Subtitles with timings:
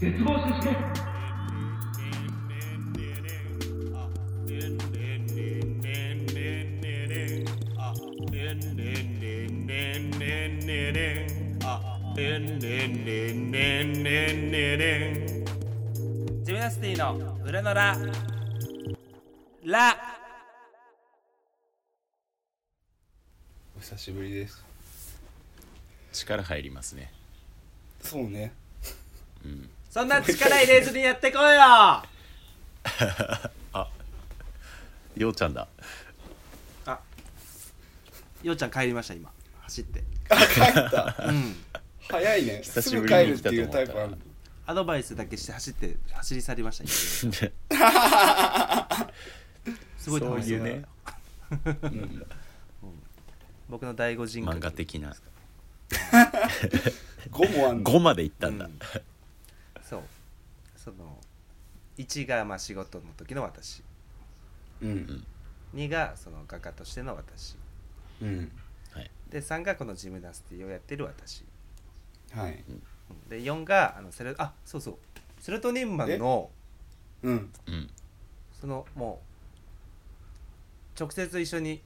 [0.00, 0.74] 絶望させて
[16.44, 17.94] ジムナスティの裏のラ
[19.64, 19.96] ラ
[23.76, 24.64] お久しぶりです。
[26.12, 27.12] 力入りますね。
[28.00, 28.54] そうね
[29.90, 32.04] そんな力入れずにやってこいよ。
[35.16, 35.66] ようちゃんだ。
[38.42, 39.30] ようちゃん帰りました今。
[39.62, 40.02] 走って。
[40.30, 41.24] あ帰った。
[41.26, 41.56] うん。
[42.08, 42.60] 早いね。
[42.62, 44.16] 久しぶりに帰るっていうタイプある
[44.66, 46.92] アドバイスだけして走って走り去りました今。
[49.98, 50.84] すごい楽しそうね。
[51.82, 52.26] うん。
[53.68, 54.56] 僕の第五人格。
[54.56, 55.16] 漫画的な。
[57.30, 58.78] 5もあんの5までいったんだ、うん
[60.82, 61.18] その
[61.98, 63.82] 1がまあ仕事の時の私。
[64.80, 65.24] うん
[65.74, 67.56] 2がその画家としての私。
[68.22, 68.50] うん。
[69.28, 71.44] で3がこのジムナスティをやってる私。
[72.32, 72.64] はい。
[72.68, 73.28] うん。
[73.28, 74.96] で4があのセロあそうそう。
[75.38, 76.50] セロトニンマンの
[77.22, 77.52] うん。
[77.66, 77.90] うん。
[78.58, 79.20] そのも
[80.96, 81.82] う直接一緒に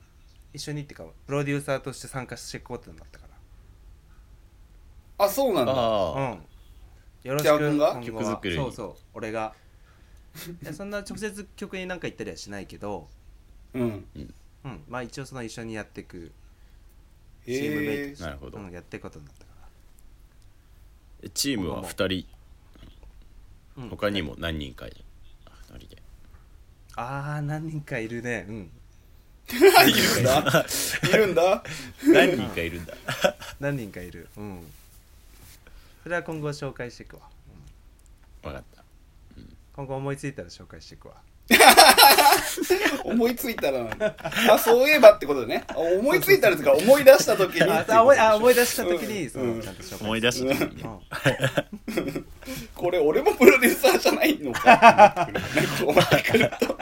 [0.53, 3.25] 一緒にっていうかプロデューサーとして参加していこうってなったか
[5.19, 5.73] あそうなんだ。
[5.73, 5.85] らう
[6.17, 6.47] あん
[7.25, 8.57] よろし北く今後曲作り。
[8.57, 8.95] にそうそう。
[9.15, 9.55] 俺が。
[10.63, 13.09] いやそんな直接曲になんか言ったりはしないけど。
[13.73, 14.05] うん。
[14.15, 14.85] うん。
[14.89, 16.31] まあ一応その一緒にやっていく
[17.47, 22.27] チームメイえトとしてなるほどうん、やっていくことになったかーチームは2人？
[23.79, 24.97] ら、うん、他にも何人かいる
[25.73, 26.03] ？2人で。
[26.97, 28.45] ああ何人かいるね。
[28.47, 28.71] うん。
[29.49, 30.67] いるんだ。
[31.03, 31.65] いるんだ。
[32.07, 32.95] 何人かいるんだ。
[33.61, 34.29] 何人かいる。
[34.37, 34.67] うん
[36.05, 37.23] それは今後紹介していくわ、
[38.45, 38.51] うん。
[38.51, 38.85] 分かった。
[39.75, 41.15] 今後思いついたら紹介していくわ。
[43.05, 43.85] 思いついたら。
[43.85, 44.15] なんだ
[44.51, 45.65] あそういえばってことね。
[45.67, 49.31] あ思いついたらですから思い出した時にああ思いあ思い出した時に、うん。
[49.31, 50.83] そのちゃんと紹介思い出した時に。
[50.83, 52.27] うねん。
[52.75, 55.23] これ俺もプロデューサーじゃないのか。
[55.23, 56.79] ってなってくるねこうなってくると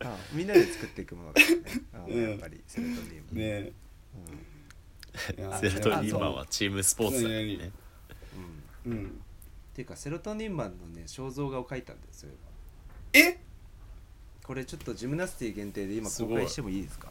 [0.00, 0.38] うん。
[0.38, 1.48] みんなで作っていくものだか
[1.94, 2.22] らね、うん。
[2.22, 2.30] うん。
[2.32, 3.40] やっぱりセロトニンも、ね。
[3.40, 3.72] え
[4.18, 4.49] いや
[5.60, 7.70] セロトニンマンはチームスポーツだよね。
[8.86, 9.20] うん、っうん。
[9.74, 12.30] ていうかセロトニンマンのね肖像画を描いたんですよ
[13.12, 13.38] え
[14.44, 17.08] これちょっとジムナスティ限定で今公開してもいいですか？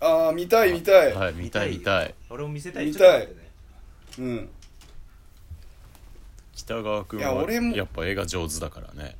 [0.00, 2.86] ああ見たい見たい、はい見たい見たい俺も見せたい。
[2.86, 3.28] 見たい。
[4.18, 4.48] うん。
[6.54, 7.76] 北川君いやは俺も。
[7.76, 9.16] やっぱ絵が上手だからね。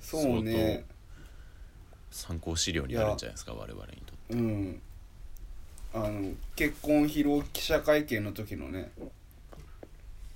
[0.00, 0.84] そうね。
[2.10, 4.34] 参考資料になるんじゃないですか我々にとって。
[4.34, 4.82] うん
[5.94, 8.90] あの結婚披露記者会見の時のね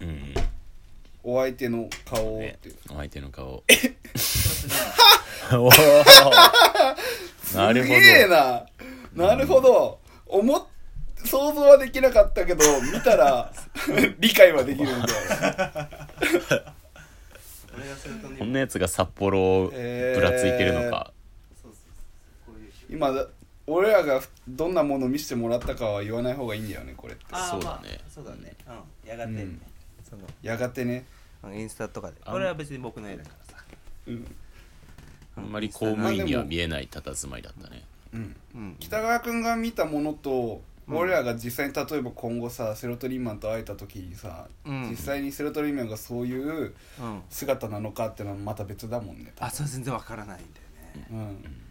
[0.01, 0.09] うん。
[0.09, 0.35] うん
[1.25, 3.47] お相手の顔をっねて、お相手の顔。
[5.53, 5.71] おー。
[7.55, 8.67] なるほすげえどな
[9.15, 9.99] なるほど。
[10.27, 10.65] 思っ
[11.25, 13.53] 想像はできなかったけど見たら
[14.19, 15.07] 理解はできるんだよ。
[15.09, 15.17] こ
[17.81, 21.13] れがセロトニンマンこんなやつが札幌をぶらついてるのか、
[21.63, 21.83] そうそう
[22.47, 23.27] そうこういう今だ
[23.69, 27.25] 俺らがどんなものを見せてもらったかは言わない方がいいんだよねこれって。
[27.31, 27.89] あーそうだね。
[27.91, 28.55] まあそうだね。
[29.05, 29.09] うん。
[29.09, 29.61] やがてね、うん。
[30.09, 30.23] その。
[30.43, 31.05] やがてね。
[31.43, 32.17] うんインスタとかで。
[32.25, 33.63] あこれは別に僕の絵だからさ。
[34.07, 34.37] うん、
[35.37, 37.85] あんまり公務員には見えない佇まいだったね。
[38.13, 38.77] うん、うん。
[38.81, 40.97] 北川君が見たものと、うん。
[40.97, 44.89] 俺らが実際に例えば今後さセロトニンマンと会えた時にさ、うん。
[44.91, 47.23] 実際にセロトニンマンがそういううん。
[47.29, 51.07] 姿なのかってのはまた別だもんねあそれ全然わからないんだよね。
[51.11, 51.68] うん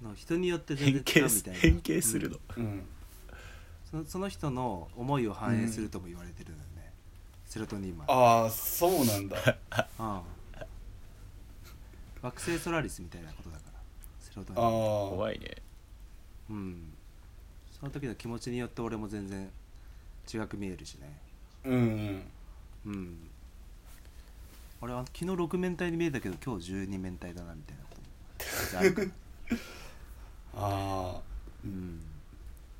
[0.00, 1.60] その人によって全変然違形すうみたいな。
[1.60, 2.86] 変形するの、うん。
[3.90, 6.92] そのその人の思いを反映するとも言われてるのよね、
[7.46, 9.36] セロトニンマンああそうなんだ。
[9.98, 10.20] うん。
[12.22, 13.80] 惑星ソラリスみたいなことだから。
[14.20, 15.56] セロトニあンマンあ怖いね。
[16.50, 16.92] うん。
[17.78, 19.50] その時の気持ちによって俺も全然
[20.32, 21.18] 違く見えるしね。
[21.64, 22.22] うん
[22.86, 23.30] うん。
[24.80, 28.74] 俺は昨日6面体に見えたけど今日12面体だなみたいなこと。
[28.76, 29.08] もあるから
[30.54, 31.20] ああ
[31.64, 32.00] うん。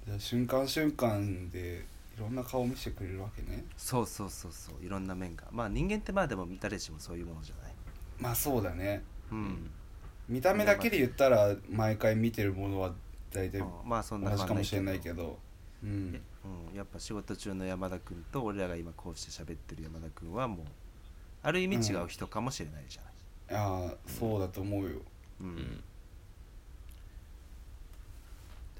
[0.07, 1.85] じゃあ瞬間瞬間で
[2.17, 3.65] いろんな顔を見せてくれるわけね。
[3.77, 5.45] そうそうそうそういろんな面が。
[5.51, 7.75] まあ人間ってまあでも誰しもそういうものじゃない。
[8.19, 9.03] まあそうだね。
[9.31, 9.71] うん、
[10.29, 12.93] 見た目だけで言ったら毎回見てるものは
[13.33, 13.69] 大体うん。
[13.85, 15.39] まあそんな同じかもしれないけど。
[15.83, 16.21] うん。
[16.71, 20.67] うん、やっぱ仕事中の山田君と俺らが今こうして喋ってる山田君はもう
[21.43, 24.91] ある意味違う人かもしれないじゃない、ああそうだと思うよ。
[25.41, 25.47] うん。
[25.49, 25.85] うん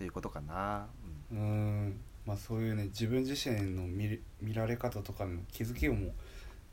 [0.01, 0.87] ということかな、
[1.31, 2.01] うーん。
[2.25, 6.15] まあそういうね自分自身の見れ見られ方とかの気づきをも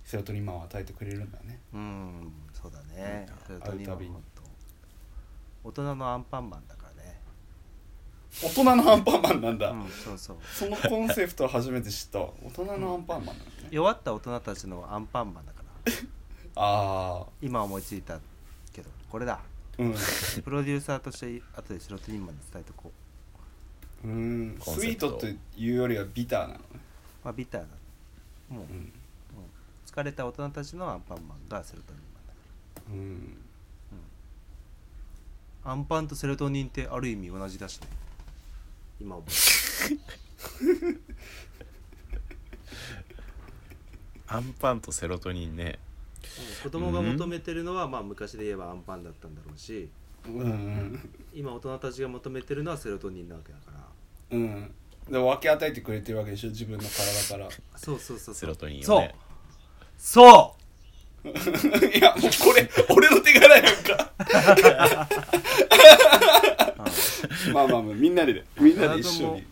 [0.05, 1.59] セロトニンマンを与えてくれるんだね。
[1.73, 2.31] うん。
[2.53, 3.27] そうだね。
[3.29, 7.19] うんセロトニンは会うたびに本当大人のアンパンマンだからね。
[8.41, 10.37] 大人のアンパンマンなんだ、うんそうそう。
[10.49, 12.29] そのコンセプトは初めて知ったわ。
[12.45, 15.93] 大人のアンパンマンなんだね、弱った大人たちのアンパンマンだから。
[16.55, 18.21] ああ今思いついた
[18.71, 19.41] けどこれだ。
[19.77, 19.93] うん。
[20.45, 22.93] プロデューサーとして後でセロトニンマンに伝えとこ
[24.03, 25.35] ううんスイートとい
[25.71, 26.59] うよりはビターなのね。
[27.23, 27.67] まあビターな
[28.49, 28.91] もう、うん。
[29.85, 32.39] 疲れた大人たちのアンパンマンがセロトニンマンだか
[32.89, 33.37] うん。
[35.65, 37.87] らアンパンとセロトニンってある意味同じだしね。
[39.01, 39.27] 今思う。
[44.29, 45.79] アンパンとセロトニンね。
[46.61, 49.89] 子供が求めてるのは、まあ昔で言えばアンパンだったんだろうし
[50.27, 51.09] うんうん。
[51.33, 54.37] 今大人たちが求めてるのはセロトニンなわけだから。
[54.37, 54.71] うん。
[55.09, 57.49] で分け与えてくれてるわけでしょ自分の体から。
[57.75, 58.35] そうそうそうそう。
[58.35, 58.97] セロトニンそう。
[58.97, 59.15] をね
[59.97, 61.27] そう。
[61.27, 64.13] いやもうこれ 俺の手柄やんか。
[67.53, 68.45] まあまあまあみんなでね。
[68.59, 69.47] みんなで一緒に。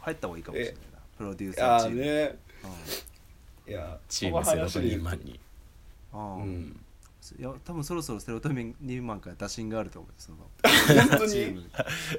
[0.00, 0.80] 入った方がいいかもしれないな。
[1.18, 2.38] プロデューいやサーチーム、ーね。
[3.68, 5.40] いやチームセロトニンマンに。
[6.12, 6.80] うんうんうん
[7.38, 10.38] いや多分そろそろセロトニンマンから打診があると思うよその。
[11.08, 11.30] 本当に？
[11.30, 11.64] チーム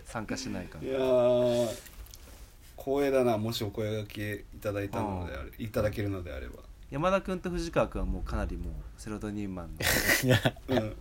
[0.06, 1.70] 参加しないかいらやー
[2.78, 6.60] 光栄だなもしお声掛けいただいたのであれいただけるのであれば。
[6.90, 9.80] 山田君と藤川君はもうかなりもうセロトニンマンの、
[10.70, 10.78] うん。
[10.78, 10.96] うん。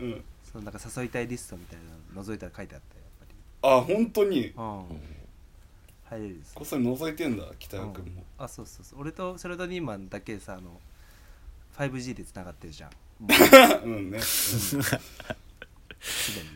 [0.00, 0.24] うん。
[0.50, 1.78] そのなんか誘いたいリストみたい
[2.14, 2.80] なの覗いたら書いてあっ
[3.62, 4.30] たよやっあ本当に？
[4.30, 4.84] ぱり、うん、
[6.04, 8.24] 入れるですこっそり覗いてんだ北川君も。
[8.38, 9.00] あそうそうそう。
[9.00, 10.80] 俺とセロトニンマンだけさあの
[11.76, 12.90] 5G でつながってるじゃん。
[13.20, 13.28] も
[13.84, 14.22] ううんね、うん。
[14.22, 16.48] すでに。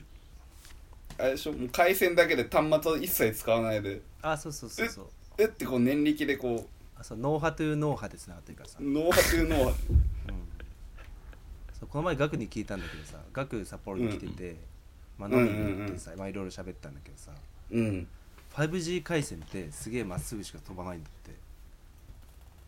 [1.18, 1.52] あれでしょ？
[1.52, 4.00] もう回線だけで端末を一切使わないで。
[4.22, 5.06] あそうそうそうそう。
[5.38, 7.18] えってこう念力でこあそう。
[7.18, 9.74] ノーハトゥーノーハでつながってるからさ、う脳波というのはうん。
[11.78, 14.56] そうこの前ガクに聞いたんだけどさガク札幌に来てて、
[15.16, 17.32] まあ、飲みに行ってさ、まあいろいろ喋ったんだけどさ
[17.70, 18.06] うん。
[18.54, 21.36] 5G 回線ってすげえまっすぐしか飛ばないんだって。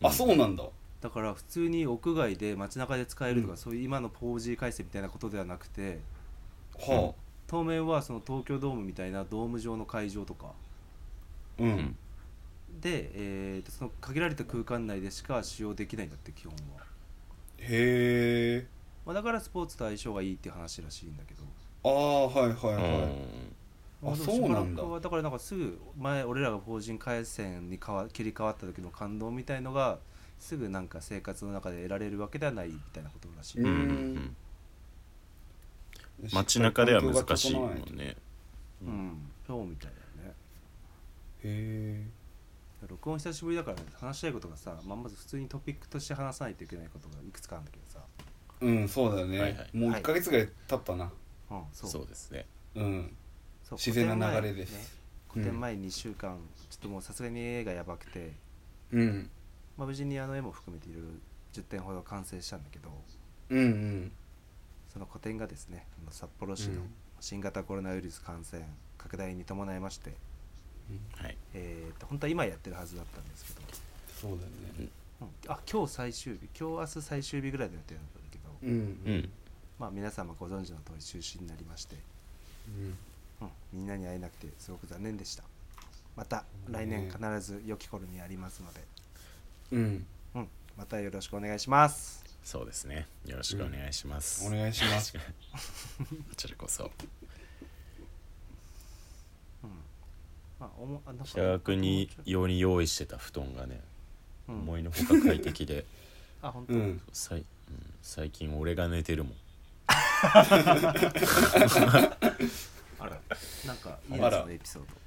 [0.03, 0.63] あそうなんだ
[1.01, 5.99] だから普通に屋外で街中で使えるとか、そういう今の 4G 回線みたいなことではなくて
[6.77, 7.13] は
[7.47, 10.47] 当面はその東京ドームみたいなドーム上の会場とか。
[11.59, 11.95] あうん、うん
[12.79, 16.85] で、えーとその限られた空間内でしか使用できないんだって基本は、
[17.57, 18.67] へえ。
[19.05, 21.43] まあ、だからスポーツと相性がいいっていう話らしいんだけど。
[21.83, 23.11] ああはいはいはい、
[24.01, 24.83] まあそうなんだ。
[24.99, 29.99] だからなんかすぐ前俺らが法人回線に変わ切り替わった時の感動みたいのが
[30.41, 33.73] すぐなんか生活の中で得られるわけではないみたいなことらしい、ううん。
[33.73, 34.35] ん
[36.19, 36.29] うん。
[36.33, 38.17] 街中では難しいもんね。
[38.81, 39.31] うん。
[39.45, 40.35] そうみたいだよね。
[41.43, 42.07] へ
[42.89, 47.99] 録音久しぶりだから話したいことがさ、まあ、まず普通にトピックとして話さないといけないことがいくつかあるんだけどさ、
[48.61, 49.77] えうんそうだよね、はいはい。
[49.77, 51.11] もう1か月ぐらい経ったな。
[51.51, 51.89] うん、そう。
[51.91, 52.47] そうですね。
[52.75, 53.15] うん。
[53.73, 54.99] 自然な流れです。
[55.27, 56.39] 個展前,、2週間
[56.71, 58.33] ちょっともうさすがに絵がやばくて、
[58.91, 59.29] うん
[59.81, 61.09] まあ、無事にあの絵も含めていろいろ
[61.53, 62.89] 10点ほど完成したんだけど
[63.49, 64.11] うんうん。
[64.93, 66.89] その個展がですね札幌市のうん。
[67.19, 68.63] 新型コロナウイルス感染
[68.99, 70.13] 拡大に伴いまして、
[71.17, 71.37] はい。
[71.55, 73.67] えー、と本当は今やってるはずだったんですけど、
[74.21, 74.49] そうだよ
[74.85, 74.89] ね。
[75.21, 75.29] うん。
[75.47, 79.29] あ今日最終日今日明日最終日ぐらいの予定だったんだけど、うんうん。
[79.79, 81.95] まあ、皆様ご存知の通り中止になりまして、
[82.67, 83.47] うん。
[83.47, 85.43] うん、みんなに会えなくてすごく残念でした。
[86.15, 88.81] また来年必ず良き頃にありますので、
[89.71, 90.05] うん。
[90.35, 90.47] うん、
[90.77, 92.23] またよろしくお願いします。
[92.43, 93.07] そうですね。
[93.25, 95.13] よろしくお願いします、お願いします。
[95.17, 95.19] こ
[96.35, 96.91] ちらこそ。
[100.59, 103.81] まあおもあなんか北川君に用に用意してた布団がね、
[104.47, 104.55] うん。
[104.59, 105.85] 思いのほか快適で。
[106.41, 107.01] あ本当、うん。
[107.13, 107.45] さい、うん、
[108.01, 109.35] 最近俺が寝てるもん。
[109.87, 109.95] あ
[112.99, 113.21] ら
[113.65, 114.45] なんかいいやつあら。
[114.45, 115.01] のエピソード。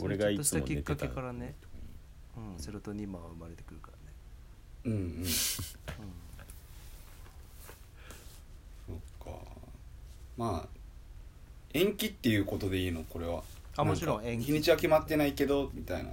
[0.00, 1.54] 俺がいつも寝てたちょっとしたきっかけからね
[2.54, 3.90] うん、セロトニンマンは生まれてくるか
[4.84, 5.24] らね、うんうん。
[5.26, 5.62] そ
[8.88, 9.30] うん、っか。
[10.36, 10.68] まあ
[11.74, 13.04] 延期っていうことでいいの？
[13.04, 13.42] これは。
[13.76, 14.46] あもちろん延期。
[14.46, 16.10] 日にちは決まってないけどみたいな。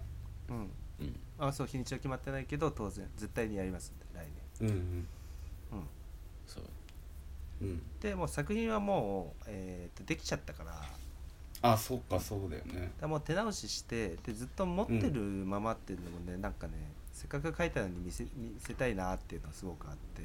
[0.50, 0.70] うん。
[1.00, 1.16] うん。
[1.40, 4.16] あそう日にちは決まってないけど当然絶対にやりますんで来
[4.62, 4.74] うんうん。
[4.74, 4.78] 年
[5.74, 5.88] うん。
[6.48, 6.64] そう。
[7.62, 10.72] うんでもう作品はもう、えーとできちゃったから
[11.72, 12.92] あそっかそうだよね。
[13.00, 16.74] らもう手直ししてでずっと持ってるままっていうのもね、なんかね
[17.12, 20.24] せっかく書いたのに見せ見せたいなっていうのがすごくあって。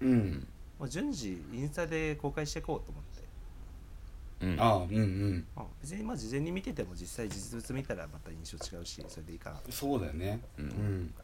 [0.00, 0.46] うん。
[0.78, 3.24] もう順次インスタで公開していこうと思って。
[4.46, 4.60] うん。
[4.60, 5.00] ああうんうん。
[5.00, 5.46] うん
[5.80, 9.60] 別にまあ事前に見てても実際実物見たらまた印象違うしそれでいいかな。
[9.70, 10.40] そうだよね。
[10.58, 10.68] ううん。
[10.68, 11.14] ん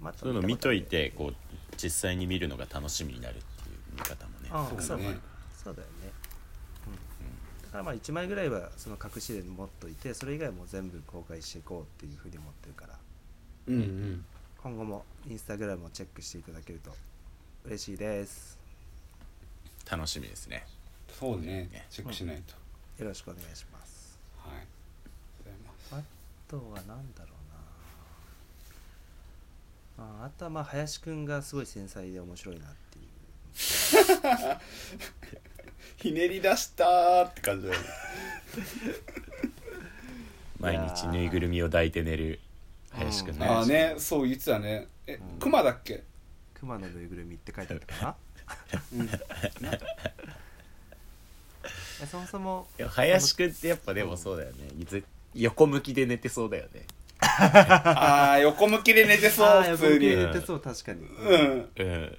[0.00, 1.34] まあそういうの見といてこう
[1.76, 4.48] 実際に見るのが楽しみになるっていう見方もね。
[4.50, 4.86] あそうだね。
[4.86, 5.20] そうだね。
[5.62, 6.12] そうだよね、うん、だ
[7.70, 12.98] からまあ1枚ぐらいはその隠しで持っといてそれ以外も全部公開していこうっていうふうに思ってるから。
[13.68, 14.24] うんうん。
[14.62, 16.90] 今後もインスタグラムをチェックしていただけると
[17.64, 18.58] 嬉しいです。
[19.90, 20.66] 楽しみですね。
[21.18, 21.68] そうね。
[21.90, 22.54] チェックしないと。
[23.02, 24.18] よろしくお願いします。
[24.36, 24.54] はい。
[24.54, 24.60] あ
[25.46, 25.56] りが
[26.48, 26.86] とうございます。
[26.86, 27.30] あとは何だろ
[29.98, 30.22] うな。
[30.22, 33.06] ああとはまあ林くんがすごい繊細で面白いなっていう
[36.00, 37.86] ひねり出したーって感じだよね。
[40.58, 42.40] 毎日ぬいぐるみを抱いて寝る。
[42.92, 44.86] 林くんうんねああねそう言ってたね。
[45.06, 46.02] えクマだっけ？
[46.54, 48.16] 熊のぬいぐるみって書いてあったかな
[48.98, 49.08] うん。
[52.02, 54.68] えそもそもいや林くんってやっぱでもそうだよね。
[54.84, 55.02] ぜ
[55.34, 56.86] 横向きで寝てそうだよね。
[57.20, 60.06] ああ横向きで寝てそう普通に。
[60.10, 61.06] 横向きで寝てそう確かに。
[61.06, 61.70] うん。
[61.76, 62.18] うん。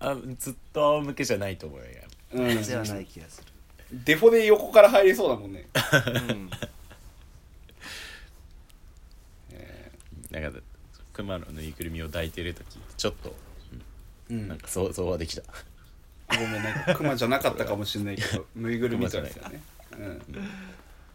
[0.00, 1.84] あずっと仰向けじゃないと思うよ
[2.32, 2.62] うん。
[2.62, 3.48] ではない気がする
[3.92, 5.66] デフォで横から入りそうだもんね。
[6.30, 6.50] うん。
[10.30, 10.58] なんか
[11.12, 13.34] 熊のぬいぐるみを抱いてる時ちょっと
[14.30, 14.48] うん。
[14.48, 15.42] なんか想像はできた。
[16.28, 19.60] ごめんなんかクマじゃなかったかもしれないけど ぬいぐるみとですよね。
[19.92, 20.22] うん。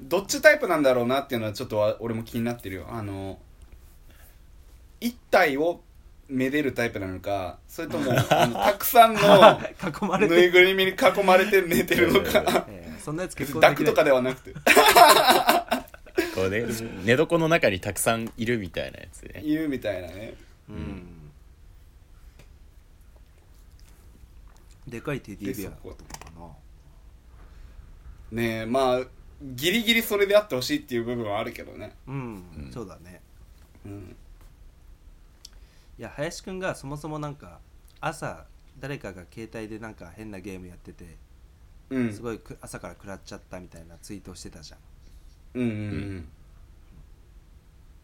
[0.01, 2.85] どっちタイプなんだろうなっていうのはちょっとわ俺も気になってるよ。
[2.89, 3.39] あの
[4.99, 5.81] 一体を
[6.29, 12.65] めでるタイプなのかそれとも あのたくさんの囲まれてぬいぐるみに囲まれて寝てるのか。
[12.69, 14.53] えーそんなやつ結構抱くとかではなくて。
[16.35, 16.65] こうね
[17.05, 19.41] 寝床の中にたくさんいるみたいなやつね。
[19.45, 20.33] 言うみたいなね。
[20.67, 21.31] うん。
[24.85, 26.47] でかいテディベアとかかな
[28.31, 29.05] ねえまあ
[29.41, 31.95] ギリギリそれであってほしいっていう部分はあるけどね。
[32.07, 32.71] うん、うん。
[32.73, 33.21] そうだね。
[33.85, 34.15] うん
[35.97, 37.59] いや林くんがそもそもなんか
[37.99, 38.45] 朝
[38.79, 41.17] 誰かが携帯でなんか変なゲームやってて
[41.89, 42.13] うん。
[42.13, 44.79] すごいく朝から食らっちゃったみたいなツイートをしてたじゃん。
[45.55, 46.27] うんうん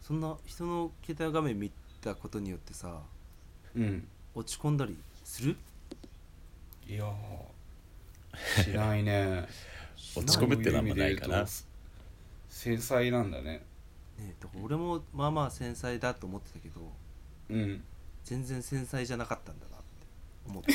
[0.02, 1.72] そんな人の携帯の画面見
[2.02, 3.02] たことによってさ
[3.76, 3.84] うん。
[3.84, 5.56] うん落ち込んだりする？
[6.88, 8.64] いやー。
[8.64, 9.48] しないね。
[10.18, 11.46] 落ち込むってのはあんまないかな。
[12.50, 13.64] 繊細なんだね。
[14.18, 16.82] ねだから俺もまあまあ繊細だと思ってたけど
[17.50, 17.84] うん。
[18.24, 20.08] 全然繊細じゃなかったんだなって
[20.48, 20.74] 思って、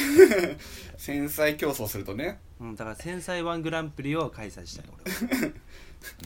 [0.98, 5.52] 繊細競争するとねうん、だから繊細ワングランプリを開催したい俺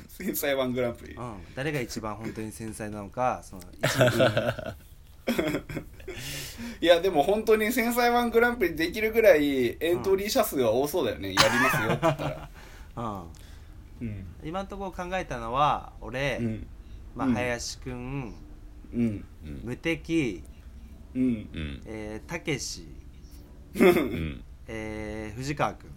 [0.08, 1.14] 繊細ワングランプリ。
[1.14, 4.76] は、うん、誰が一番本当に繊細なのかその一番
[6.80, 12.50] いやでも本当に繊細ワングランプリできるぐらいエントリー者数は多そうだよね、やりますよって言ったら。
[14.00, 14.08] うん。
[14.08, 14.26] うん。
[14.42, 16.66] 今のところ考えたのは俺、うん。
[17.14, 17.34] まあ、うん。
[17.34, 18.34] 林くん
[18.94, 19.24] うん。
[19.44, 20.42] うん無敵。
[21.14, 21.22] うん。
[21.22, 21.82] うん。
[21.86, 22.86] えーたけし。
[23.74, 24.44] うん。
[24.68, 25.88] えー藤川くん。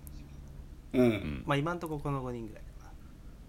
[0.93, 1.09] ううん。
[1.09, 2.63] んまあ今のところこの5人ぐらい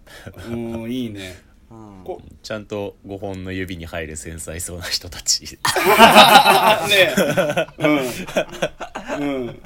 [0.53, 0.55] う
[0.87, 1.35] んいいね。
[1.69, 5.59] うん、こちゃんと5本の指に入る繊細そうな人たち。
[6.89, 7.15] ね。
[7.77, 9.45] うん。
[9.47, 9.61] うん。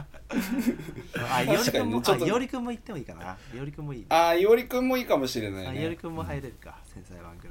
[1.30, 2.26] あいおりくんも、確かにねちょっと。
[2.26, 3.38] あいおりくんも言ってもいいかな。
[3.56, 7.51] いおりくんもいい、ああいおりくんもいいかもしれないあいおりねくんも入れるか、繊細ワングラ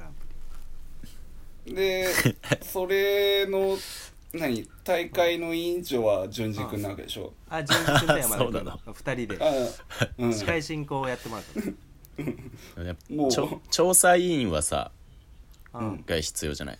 [1.65, 2.07] で
[2.61, 3.77] それの
[4.33, 7.33] 何大会の委員長は淳二くんなわけでしょ？
[7.49, 8.77] リあ純次くんと山田そうなの。
[8.77, 9.43] くんの2人で。
[9.43, 10.33] あうん。
[10.33, 13.13] 司会進行をやってもらった。
[13.13, 13.31] もう。
[13.69, 14.91] 調査委員はさ
[15.73, 15.87] うん。
[15.89, 16.79] うんが必要じゃない？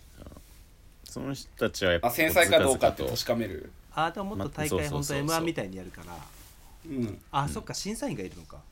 [1.04, 3.70] その人たちはやっぱあ繊細かどうかって確かめる？
[3.94, 5.38] あでももっと大ま会本当そうそうそうそう。
[5.40, 6.16] M1 みたいにやるから。
[6.86, 7.20] うん。
[7.30, 8.62] あ、そっか審査員がいるのか。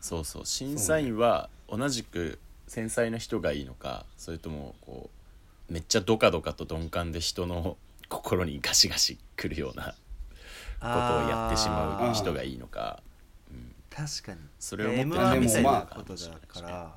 [0.00, 0.46] そうそう。
[0.46, 2.38] 審査員は同じく
[2.70, 5.10] 繊細な人がいいのかそれともこ
[5.68, 7.76] うめっちゃドカドカと鈍感で人の
[8.08, 9.96] 心にガシガシくるようなこ
[10.80, 13.02] とをやってしまう人がいいのか。
[13.90, 14.38] 確かに。
[14.60, 16.94] それをもっと M1 みたいなまあことだから。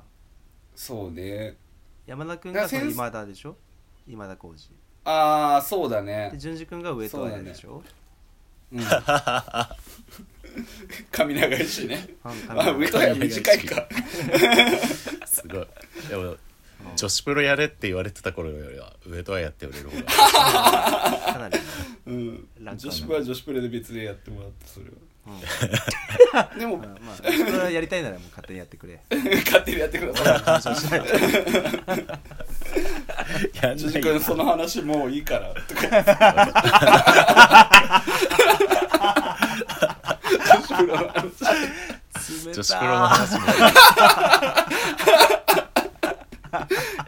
[0.76, 1.56] そうね。
[2.06, 3.56] 山田君が今田でしょ？
[4.06, 6.30] 今田浩二ああそうだね。
[6.32, 7.82] で淳二君が上戸彩でしょ、
[8.72, 8.80] うん
[11.10, 12.08] 髪長いしね。
[12.48, 13.88] 上戸彩短いか。
[15.26, 15.66] すごい。
[16.08, 16.36] でも
[16.96, 20.04] 女子プロやれって言われてた頃よりは上とはやって俺の方が。
[20.04, 21.58] かなり、
[22.06, 22.48] うん。
[22.60, 24.92] 女子プロは女子プロで別でやってもらってそれは。
[26.54, 26.58] うん。
[26.58, 29.00] でもまあ、まあ、それはやりたいならもう勝手にやってくれ。
[29.10, 30.26] 勝手にやってください
[33.62, 35.54] やんない辻君その話もういいから。
[35.54, 35.88] と か
[40.78, 43.46] プロの話冷出た女子プロの話も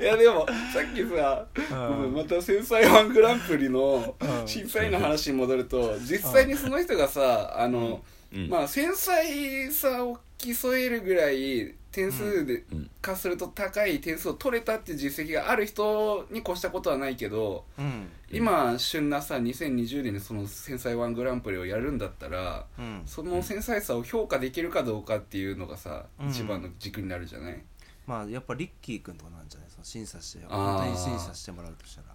[0.01, 2.15] いやでもさっきさ、うん。
[2.15, 4.49] また繊細ワングランプリのうん。
[4.49, 8.49] 審査員の話に戻ると実際にその人がさあの、うん。
[8.49, 18.09] まあ繊細さを競えるぐらい点数でうん化すると高い点数を取れたっていう実績がある人に越したことはないけどうん。
[18.31, 23.03] 今旬なさ2020年にその繊細ワングランプリをやるんだったらうん。
[23.07, 26.29] その繊細さを評価できるかどうかっていうのがさ、うん。
[26.29, 27.63] 一番の軸になるじゃない？
[28.07, 29.71] まあやっぱリッキー君とかなんじゃない？
[29.71, 32.09] その審査して本当に審査してもらうとしたら。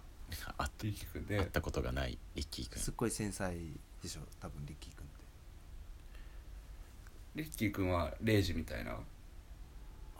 [0.58, 1.38] あっリッキー君で。
[1.38, 2.80] 会ったことがないリッキー君。
[2.80, 3.52] すっごい繊細
[4.02, 4.20] でしょ？
[4.40, 5.22] 多分リッキー君って。
[7.34, 8.96] リッキー君はレイジみたいな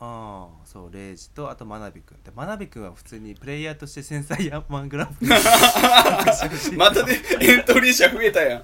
[0.04, 2.18] ああそうレイジとあとマナビ君。
[2.24, 5.30] でマナビ君は普通にプレイヤーとして繊細ヤンマングランプリ。
[6.76, 8.62] またでエントリー者増えたやん。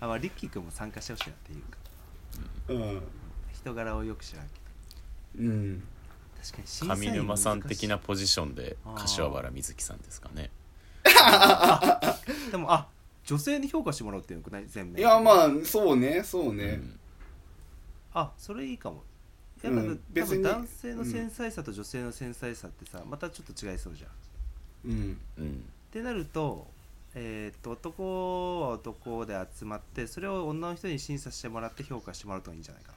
[0.00, 1.78] あ、まあ、リッキー君も参加してほしいなっていうか。
[2.68, 3.02] うん。
[3.54, 4.52] 人柄をよく知らんけ
[5.38, 5.80] うん。
[5.80, 5.86] ど
[6.42, 10.50] 確かに審査員上沼さん的なポジションで柏原瑞希さんですかね。
[12.52, 12.86] でもあ
[13.24, 14.66] 女性に評価してもらうっていうのくない？
[14.68, 17.00] 全面いやまあそうねそうね、うん。
[18.12, 19.02] あそれいいかも
[19.62, 24.10] やっぱ、うん多別に分男性の繊細さと女性の繊細さってさまたちょっと違いそうじゃん。
[24.10, 24.12] っ
[24.86, 25.18] うん。
[25.38, 25.64] うん。
[25.90, 26.66] てなると
[27.14, 32.92] えーっと男は男で集まってそれを女の人に審査してもらって評価してもらうといいんじゃないか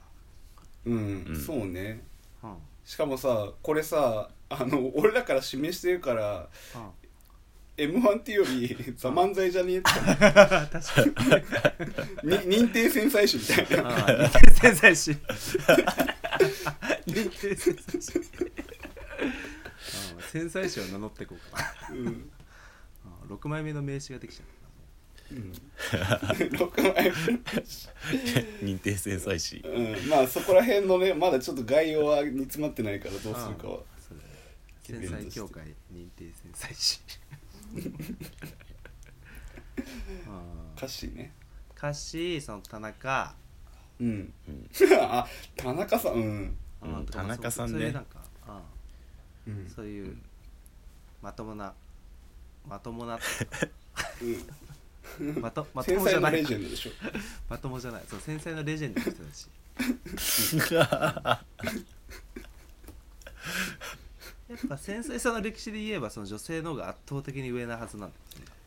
[0.86, 1.40] うん、うん。
[1.40, 2.02] そうね。
[2.42, 2.56] なうん。
[2.84, 6.48] しかもさこれさあの俺らから指名してるから
[7.76, 11.72] m 1っていうより「ザ漫才じゃねえってうん、 確か
[12.22, 12.30] に。
[12.46, 13.90] に認定繊細師みたいな。
[14.06, 15.16] 認定繊細師
[16.42, 18.20] 繊細師
[19.30, 22.30] ああ繊細師を名乗っていこうかなうん。
[23.04, 24.62] ああ6枚目の名刺ができちゃった。
[25.34, 25.52] うん。
[26.48, 27.12] 6枚
[28.62, 30.08] 認定繊細師目 うん。
[30.08, 33.80] まあそこら辺のねまだちょっと概要は煮詰まってないからどうするかは。
[33.98, 34.30] そうだね。
[34.82, 37.00] 繊細協会認定繊細師
[40.26, 41.32] ああ歌詞ね。
[41.76, 43.34] 歌詞その田中
[44.02, 44.32] うん。
[44.48, 44.68] うん。
[45.00, 46.56] あ田中さんうん。
[46.82, 47.72] うん田中さんね。
[47.72, 48.60] そういうなんかああ
[49.46, 49.72] うん。
[49.74, 50.16] そういう
[51.22, 51.72] まともな
[52.68, 53.18] まともな
[54.20, 54.24] う
[55.24, 55.34] ん。
[55.40, 56.32] まとまともじゃない。
[56.32, 56.90] レジェンドでしょ。
[57.48, 58.02] まともじゃない。
[58.08, 59.48] そう繊細なレジェンドの人だし
[64.48, 68.16] やっぱ繊細さの歴史で言えばその女性の方が圧倒的に上なはずなんだ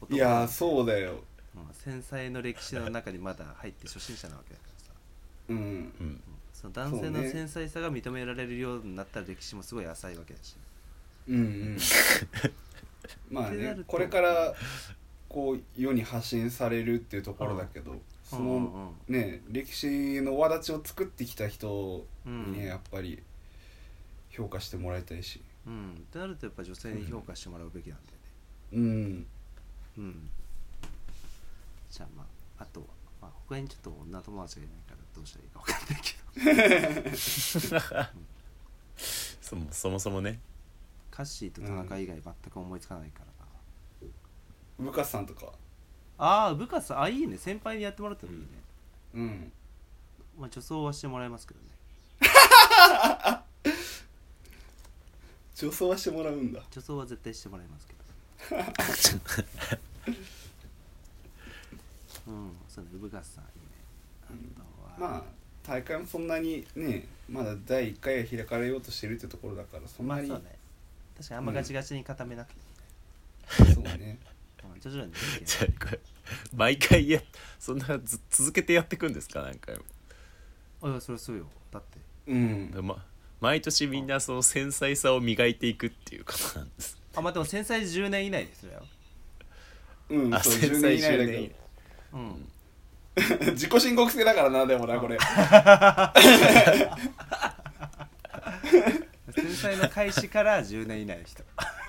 [0.09, 1.11] いやそうだよ。
[1.13, 4.74] うん繊細の歴史の中にまだ入って初心者なわけだから。
[4.74, 4.74] さ
[5.49, 5.57] うん。
[5.57, 5.59] う
[6.03, 6.21] ん。
[6.53, 10.55] その男性の繊細さが認められるようになった歴史もすごい浅いわけだし。
[11.27, 11.77] うんうん。
[13.29, 14.53] まあねこれから
[15.29, 18.45] こう世に発信されるっていうところだけどそうん。
[18.45, 22.53] うんのね歴史の輪立ちを作ってきた人うん。
[22.53, 23.21] にねやっぱり
[24.29, 25.41] 評価してもらいたいし。
[25.67, 25.93] うん。
[25.93, 28.25] ってなるとやっぱ女性に評価してもらうべきなんだよね。
[28.73, 29.27] うん。
[29.97, 30.29] うん。
[31.89, 32.87] じゃあまああとは、
[33.21, 34.77] まあ、他にちょっと女友達がいない
[35.15, 36.13] どうしたらいいか分かんないけ
[38.11, 38.15] ど。
[39.41, 40.39] そもそもそもね。
[41.11, 43.25] カッシーと田中以外全く思いつかないから
[44.85, 45.53] な、部下さんとか。
[46.17, 47.37] ああ部下さんあいいね。
[47.37, 48.45] 先輩にやってもらったらいいね、
[49.13, 49.51] うん。
[50.37, 51.67] まあ女装はしてもらいますけどね。
[55.55, 56.61] 女装はしてもらうんだ。
[56.69, 57.99] 女装は絶対してもらいますけど。
[62.27, 62.89] うんそうね。
[62.93, 63.77] 部下さんいいね。
[64.25, 64.27] あ
[64.59, 65.23] とはまあ
[65.67, 70.55] 大会もそんなにねまだ第1回は開かれようとしてるってところだからそんなにまあそうね。
[71.17, 74.17] 確かにあんまガチガチに固めなくて、そうね。
[74.63, 75.99] うん徐々にできるじゃあこれ
[76.53, 77.21] 毎回や
[77.59, 79.41] そんなず続けてやっていくんですか？
[79.43, 79.83] 何回も
[80.81, 81.47] あいやそれそうよ。
[81.71, 81.99] だって。
[82.27, 82.71] うん。
[82.71, 83.05] でま
[83.39, 86.97] 毎年みんなその繊細さを磨いていくっていうことなんです。
[87.15, 88.83] あまあでも繊細10年以内ですよ。
[90.09, 91.55] うんそうあ繊10細年以内だ10年け
[92.13, 92.29] うん。
[92.33, 92.39] ど
[93.53, 95.17] 自己申告制だからなでもなこれ。
[99.33, 101.43] 繊細の開始から10年以内の人。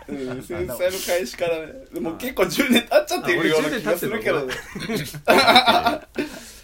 [0.09, 1.73] うん繊細の開始からね。
[1.93, 4.55] でも結構10年経っちゃってるような気がするけどね。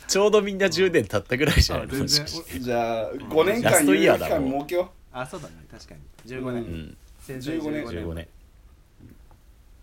[0.07, 2.22] ちょうどみんな10年経ったぐらいじゃないあ全然。
[2.22, 2.61] もしかして。
[2.61, 5.55] じゃあ5年ラス間有益トイヤーだもう間設けよあそうだね。
[5.70, 6.01] 確かに。
[6.31, 6.96] 15う年、うん。
[7.20, 7.85] 繊細15年。
[7.87, 8.29] 15年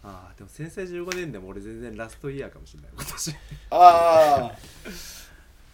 [0.10, 2.92] ああでも繊細15年でも俺全然ラストイヤーかもしれない。
[2.96, 3.36] 今年。
[3.70, 4.52] あ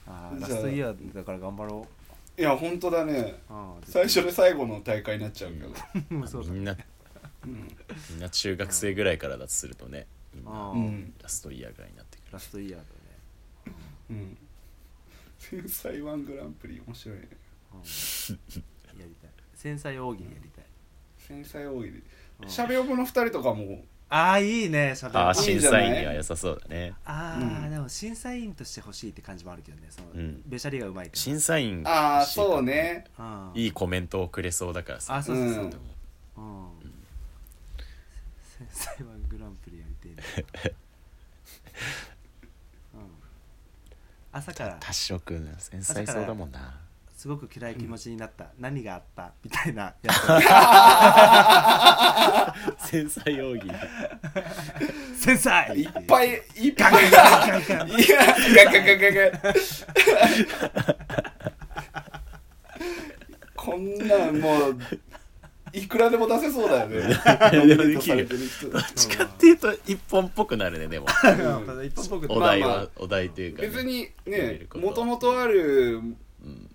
[0.08, 1.88] あラストイヤーだから頑張ろ
[2.38, 2.42] う。
[2.42, 3.36] いや本当だね。
[3.50, 5.70] ああ最初で最後の大会になっちゃうけど。
[6.12, 6.76] うんそうだみんな
[7.46, 7.68] うん
[8.10, 12.28] みんな中学生ぐらいからだとするとねみんなああ、うんラストイヤーぐらいになってくる。
[12.34, 13.76] ラストイヤーだね。
[14.10, 14.38] うん。
[15.40, 17.30] 繊細ワングランプリ面白いね。
[17.74, 17.80] うん。
[17.80, 19.32] やりたい。
[19.56, 20.66] 繊細大喜利やりたい。
[21.20, 22.04] 繊細大喜利。
[22.42, 26.94] うんしゃべおぶの二人とかもああいいねしゃべあ審査員には良さそうだね。
[27.06, 27.66] あうん。
[27.66, 30.42] あでも審査員として欲しいって感じもあるけどねそのうん。
[30.46, 31.18] べしゃりがうまいから。
[31.20, 33.06] 審査員ああそうね。
[33.18, 33.52] うん。
[33.56, 35.16] いいコメントをくれそうだからさ。
[35.16, 35.64] あそうそうそう。
[35.64, 35.66] うん。
[35.66, 35.74] うん。
[38.58, 40.22] 繊細ワングランプリやりて
[40.64, 40.72] えな。
[43.02, 43.08] うん。
[44.32, 44.78] 朝から。
[44.80, 46.80] 達郎くん繊細そうだもんな
[47.26, 49.32] すごく暗い気持ちになった、何があった？
[49.44, 49.96] みたいな。
[50.04, 50.14] や
[52.78, 53.62] 繊細容疑。
[55.18, 55.74] つ繊細。
[55.74, 56.36] いっぱいい
[56.70, 57.20] っぱいいや
[58.56, 59.40] ガガガガガ
[63.56, 64.78] こんなんもう
[65.74, 67.02] いくらでも出せそうだよね
[67.66, 68.36] でもできるど
[68.78, 71.08] っちかっていうと一本っぽくなるねでも
[72.30, 76.16] お題は、まあまあお題というかね、別にねもともとあるうん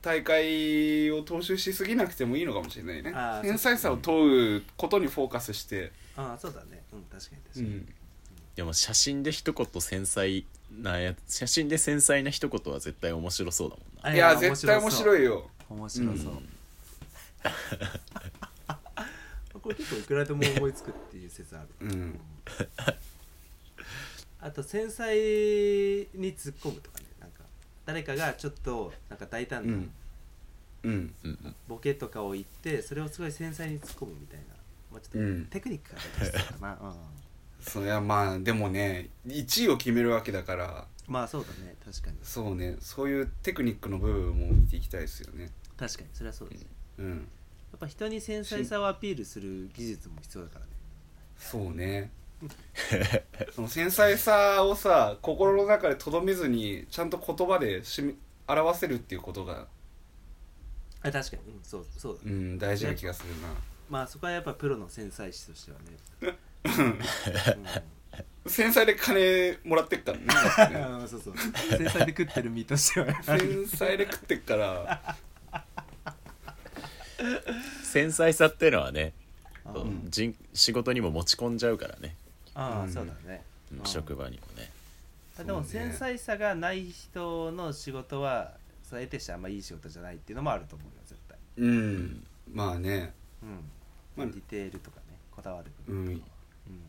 [0.03, 3.13] 大会を踏襲しすぎなくてもいいのかもしれないね。
[3.15, 6.83] あー繊細さを問うことにフォーカスして、ああそうだね。
[6.93, 7.89] うん確かに確かに、うん、
[8.57, 10.45] でも写真で一言繊細
[10.83, 14.11] なやつ写真で繊細な一言は絶対面白そうだもんな。
[14.11, 15.51] あいや絶対面い白いよ。
[15.69, 16.49] 面白そう、うん。
[19.61, 21.69] これ結構いくらでも思いつくっていう説ある。
[21.81, 22.21] うん。
[24.41, 25.13] あと繊細
[26.15, 27.00] に突っ込むとかね。
[27.00, 27.00] なんか
[27.90, 29.90] 誰かがちょっとなんか大胆うなん。
[30.85, 31.14] うん。
[31.66, 34.55] ボケとかを言ってそれをすごい繊細に突っ込むみたいな、
[34.92, 35.46] まあ、ちょっとうん。
[35.46, 36.94] テクニックが必要かな、 うん、
[37.61, 40.87] そりゃまあでもね1位を決めるわけだから。
[41.09, 41.74] まあそうだね。
[41.85, 42.18] 確かに。
[42.22, 42.76] そうね。
[42.81, 45.50] そういうテクニックの部分も見ていきたいですよね。
[45.76, 46.09] 確かに。
[46.12, 46.61] それはそうだね。
[46.98, 47.09] うん。
[47.11, 47.16] や
[47.76, 50.72] っぱ人に繊細さをアピールする技術も必要だからね。
[51.37, 52.12] そうね
[53.55, 58.16] その繊細さをさ心の中でとどめずにちゃんと言葉でしみ
[58.48, 59.68] 表せるっていうことが、
[61.03, 63.48] あ確かに、うん、そうそうだね、うん、大事な気がするな。
[63.88, 66.38] まあそこはやっぱプロの繊細師としてはね、
[68.46, 70.26] 繊細で金もらってっからね。
[71.07, 71.35] そうそう。
[71.37, 73.22] 繊細で食ってる身としては。
[73.22, 75.16] 繊細で食ってっから。
[77.85, 79.12] 繊細さっていうのはね、
[79.74, 80.07] ううん。
[80.11, 82.16] 人仕事にも持ち込んじゃうからね、
[82.55, 82.93] あうん。
[82.93, 83.45] そうだね。
[83.85, 84.71] 職場にもね。
[85.45, 91.39] でも繊細さがない人の仕事はそれ得てしてあんまいい仕事じゃないっていうのもあると思うよ絶対。
[91.59, 92.27] うん。
[92.53, 93.13] まあね。
[93.43, 93.49] うん、
[94.17, 96.09] まあディテールとかねこだわるう部分ん。
[96.09, 96.23] うん、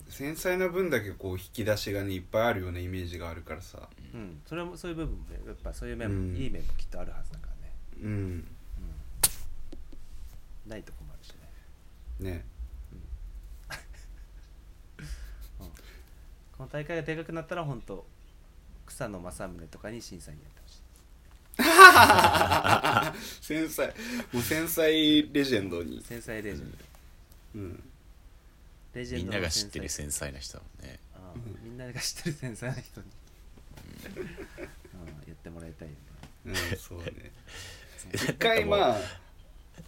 [0.10, 3.88] 繊細な分だけこう引き出しがねいっぱいあるようなイメージがあるからさ。
[4.14, 6.36] うん、それもそういう部分もねやっぱそういう面も、うん。
[6.36, 8.12] いい面もきっとあるはずだからね、うん。
[8.12, 8.48] うん、
[10.68, 11.30] ないとこもあるし
[12.20, 12.32] ね。
[12.32, 12.46] ね
[16.62, 18.06] この大会がでかくなったら本当
[18.86, 20.76] 草野正宗とかに審査員やってほし
[23.18, 23.88] い 繊細。
[24.32, 26.78] もう繊細レジェンドに、繊細レジェンド、
[27.56, 27.84] うん、
[28.94, 31.00] レジェンドのみんなが知ってる繊細な人だもんね。
[31.16, 33.08] ああみんなが知ってる繊細な人に、
[34.14, 36.00] うん、やってもらいたいよね。
[36.46, 37.32] うん、そうね。
[38.14, 38.98] 一回まあ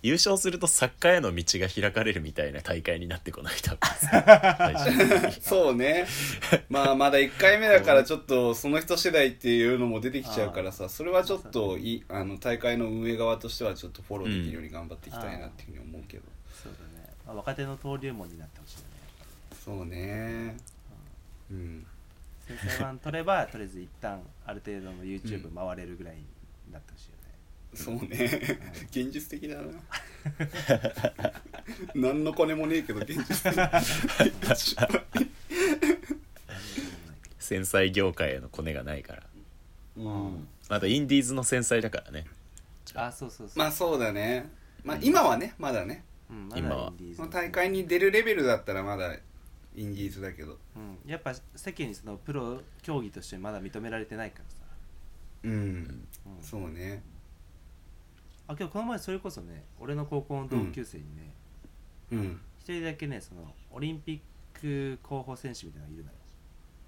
[0.01, 3.53] 優勝すると作家への道が開かれるみたいな大会になってこない？
[3.61, 3.77] 多
[5.41, 6.05] そうね。
[6.69, 16.23] まあまだ1回目だからちょっとその人次第っていうのも出てきちゃうからさそれはちょっといあの大会の運営側としてはちょっとフォローできるように頑張っていきたいなっていうふうに思うけど、
[16.63, 18.93] そうだね、まあ、若手の登竜門になってほしいよね。
[19.63, 20.57] そうね。
[21.51, 21.85] うん。
[22.47, 26.23] 繊細版取ればとりあえず一旦ある程度の YouTube 回れるぐらいに
[26.71, 27.22] なってほしいよね、
[27.73, 28.59] そうね。
[28.91, 29.63] 現実的だな。
[31.95, 33.55] 何のコネもねえけど現実的。
[37.39, 39.23] 繊細業界へのコネがないから。
[39.97, 40.47] うん。
[40.69, 42.25] まだインディーズの繊細だからね。
[42.95, 43.11] あ。
[43.11, 44.49] そうそうそう、まあそうだね。
[44.83, 46.03] まあ今はねまだね。
[46.29, 46.93] うん、今は。
[47.17, 49.15] の大会に出るレベルだったらまだ
[49.75, 50.57] インディーズだけど。
[50.75, 54.55] うん、やっぱ世間にそのプロ競技としてまだ認められてないからさ、
[55.43, 55.51] うん。
[55.51, 56.07] うん、
[56.41, 57.03] そうね
[58.53, 61.33] あ今日この前それこそね俺の高校の同級生にね
[62.11, 62.41] うん。
[62.59, 64.21] 一、人だけねそのオリンピ
[64.55, 66.17] ック候補選手みたいなのがいるのよ、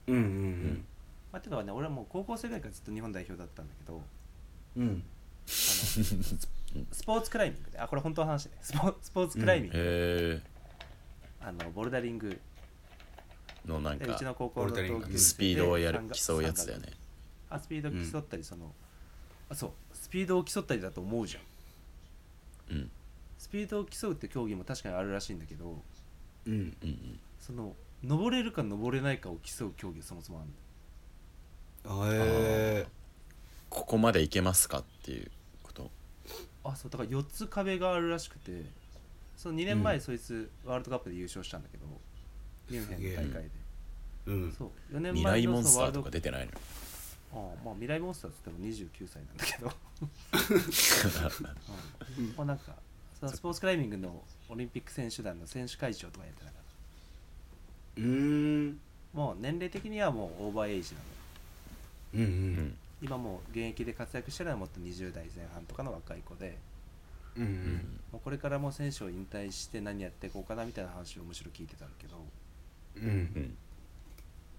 [0.07, 0.85] うんうん
[1.31, 4.01] まあ、てかね俺はもう高校生ぐらいからずっと日本代表だったんだけど
[4.77, 4.83] うん。
[4.83, 5.03] うん
[5.47, 7.79] あのスポーツクライミングで。
[7.79, 8.53] あこれ本当の話ね。
[8.61, 10.41] スポスポーツクライミング、へ
[11.39, 12.37] あのボルダリング。
[13.65, 16.89] えのなんかでうちの高校の同級生でスピードをやる競うやつだよね。
[17.49, 18.73] あスピード競ったりその、
[19.49, 19.71] あそう。
[19.93, 21.43] スピードを競ったりだと思うじゃん
[22.69, 22.91] うん。
[23.37, 25.81] スピードを競うって競技も確かにあるらしいんだけど
[26.45, 27.19] うんうんうん。
[27.39, 30.49] その登れるか登れないかを競う競技がそもそもある
[31.87, 32.87] あえ
[33.69, 35.29] ここまでいけますかっていう
[35.63, 35.91] こと？
[36.63, 38.63] あそうだから4つ壁があるらしくて
[39.37, 41.85] その2年前そいつワールドカップで優勝したんだけど
[42.69, 43.49] ミュンヘンの大会で。
[44.27, 44.51] うん。
[44.57, 46.51] そう4年未前来モンスターのそのワールドとか出てないの
[47.35, 49.71] ああまあ未来モンスターっつっても29歳なんだけど、
[52.19, 52.33] うん。
[52.37, 52.75] まあなんか
[53.19, 58.79] そのスポーツクライミングのオリンピック選手団の選手会長とかやってたからうーん。
[59.13, 61.05] もう年齢的にはもうオーバーエイジなの。
[62.13, 62.53] うんううん。
[62.67, 66.57] ん今もう現役で活躍してるのはもっと20代前半とかの若い子で。
[67.37, 67.81] うん
[68.13, 72.25] うこれからもう選手を引退して何やっていこうかなみたいな話をむしろ聞いてたんだけど、
[72.95, 73.57] うんうん。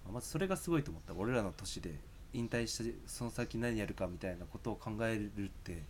[0.05, 1.15] まあまずそれがすごいと思った。
[1.15, 1.95] 俺らの年で
[2.37, 5.83] 引退してその先何やるかみたいなことを考えるって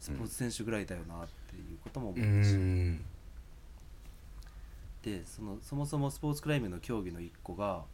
[0.00, 3.04] スポーツ選手ぐらいだよなっていうことも思うし、ん。
[5.02, 7.84] でそのそもそもスポーツクライミングの競技の1個が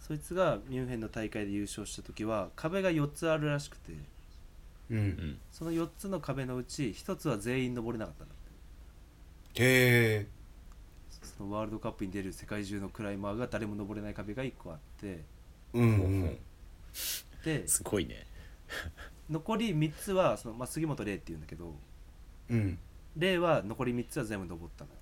[0.00, 3.92] そいつがミュンヘンの大会で優勝した時は壁が4つあるらしくて
[4.90, 5.08] ううん。
[5.08, 9.62] んその4つの壁のうち1つは全員登れなかったんだって。
[9.62, 10.26] へえ。
[11.22, 15.24] そのワールドカップに出る世界中のクライマーが誰も登れない壁が1個あって
[15.72, 15.86] うんう
[16.26, 16.38] ん
[17.44, 18.26] ですごいね。
[19.30, 21.74] 残り3つはその、まあ、杉本玲っていうんだけど
[22.50, 22.78] うん。
[23.16, 24.96] 玲は残り3つは全部登ったのよ。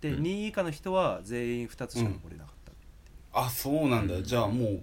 [0.00, 0.22] で、うん。
[0.22, 2.80] 2位以下の人は全員2つしか登れなかったって
[3.32, 4.16] あそうなんだ。
[4.16, 4.24] うん。
[4.24, 4.82] じゃあもういう、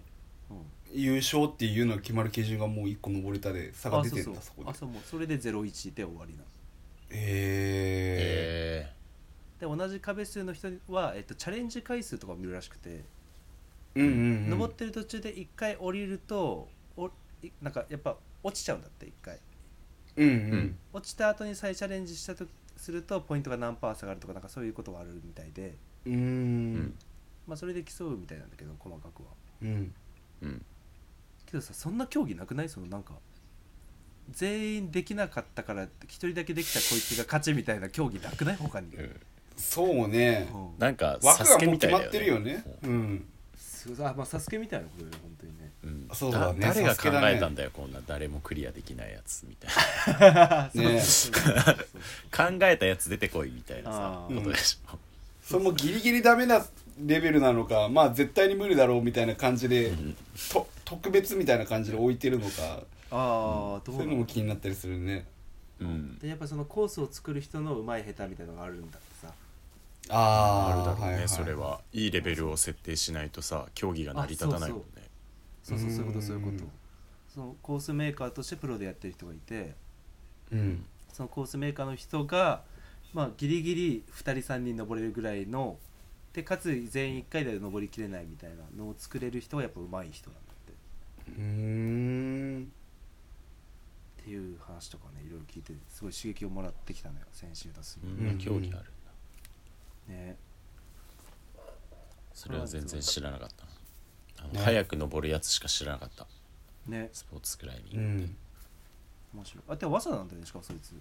[0.51, 0.57] うん。
[0.93, 4.69] 優勝っていうのが決まる基準がもう1個登れたで差が出てんだあそこで。
[4.69, 6.45] あそうもうそれで01で終わりなの。
[7.11, 8.97] へええ
[9.59, 13.03] で同じ壁数の人は、えっと、チャレンジ回数とかを見るらしくて、
[14.01, 14.13] うんうんう
[14.47, 14.49] ん。
[14.51, 17.07] 登ってる途中で1回降りるとお
[17.43, 19.39] いなんかやっぱ落ちちゃうんだって1回。
[20.17, 20.37] うんううん。
[20.59, 26.75] ん落ちた後に再チャレンジしたとするとポイントが何パー下がるとかなんかそういうことがあるみたいで、ううん。
[26.75, 26.95] ん
[27.47, 29.29] まあ、それで競うみたいなんだけど細かくは。
[29.61, 29.93] うん。
[30.41, 30.65] うん。
[31.45, 32.69] けどさそんな競技なくない？
[32.69, 33.13] そのなんか
[34.29, 38.57] 全員できなかったから一人だけできたこいつが勝ちみたいな競技なくない？
[38.57, 39.19] 他に、うん。
[39.55, 40.49] そうね。
[40.53, 40.79] うん。
[40.79, 42.63] なんか枠がもうサスケみた決まってるよね。
[42.83, 43.25] うん
[43.57, 45.71] すごいあまあサスケみたいなことだよね本当にね。
[45.83, 46.15] うん。
[46.15, 51.75] そうだね誰が考えたんだよこんな誰もクリアできないやつみたいなね そうそうそう
[52.31, 54.35] 考えたやつ出てこいみたいなさあー。
[54.37, 54.97] ことでしょ。
[55.43, 56.65] それもギリギリダメな
[57.05, 60.15] レベルなのかまあ絶対に無理だろうみたいな感じでうん。
[60.51, 62.81] と特別みたいな感じで置いてるのか。
[63.09, 65.25] ああどうそういうのなのも気になったりするね。
[65.79, 66.17] うん。
[66.19, 68.97] でやっぱそのコースを作る人のうまい下手みたいなのがあるんだ
[70.09, 71.29] ああるだろうね、はいはい。
[71.29, 74.85] それはいいレベルを設定しないとさ競技が成り立たないもんね。
[75.63, 76.63] そうそうそういうことそういうこと。
[76.63, 76.71] うん
[77.37, 79.75] そのコースメーカーとしてプロでやってる人がいて
[80.51, 80.83] うん。
[81.13, 82.63] そのコースメーカーの人が
[83.13, 85.77] まあギリギリ2人3人登れるぐらいの
[86.33, 91.31] でかつ全員1回で登りきれないみたいなのを作れる人はやっぱうまい人なんだって。
[91.37, 91.43] うー
[92.59, 92.71] ん。
[94.21, 98.37] っていう話とかねいろいろ聞いてすごい刺激をもらってきたのよ先週だすこうん。
[98.39, 98.91] 競技ある
[100.07, 100.37] ね。
[102.33, 103.71] それは全然知らなかったな。
[104.39, 104.59] あのね。
[104.59, 106.27] 早く登るやつしか知らなかった。
[106.87, 107.09] ね。
[107.13, 108.31] スポーツクライうミングって。
[108.31, 108.37] ん。
[109.33, 109.63] 面白い。
[109.67, 110.93] あでも早稲田なんだよねしかもそいつ。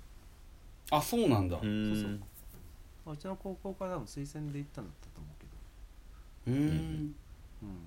[0.91, 1.57] あそうなんだ。
[1.57, 2.11] ううーそうそう。
[2.13, 2.27] んま
[3.07, 6.57] あうちの高校から多分推薦で行ったんだったと思うけど。
[6.57, 7.15] ーん。
[7.63, 7.87] うん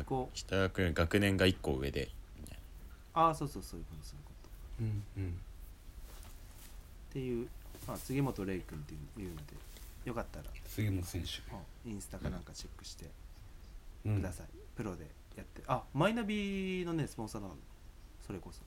[0.00, 0.34] あこう。
[0.36, 2.58] 北川君学年が1個上でみたい
[3.14, 4.84] ああそうそうそういうことそういうこと。
[4.84, 5.32] うんうん。
[5.32, 7.48] っていう、
[7.86, 9.42] まあ、杉本玲君っていうので
[10.08, 10.46] よかったら。
[10.66, 11.28] 杉本選手。
[11.54, 13.04] あインスタかなんかチェックして。
[14.06, 14.16] うん。
[14.16, 15.04] ください、プロで
[15.36, 15.62] やって。
[15.66, 17.54] あマイナビのねスポンサーなの。
[18.26, 18.60] それこそ。
[18.60, 18.64] な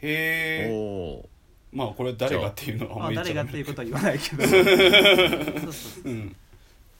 [0.00, 1.28] へえ
[1.70, 3.22] まあこれは誰がっていうのはあんまあ。
[3.22, 4.42] ま言っちゃダメ誰がっていうことは言わないけど。
[4.48, 4.64] そう
[5.62, 6.14] そうそうう。
[6.14, 6.36] ん。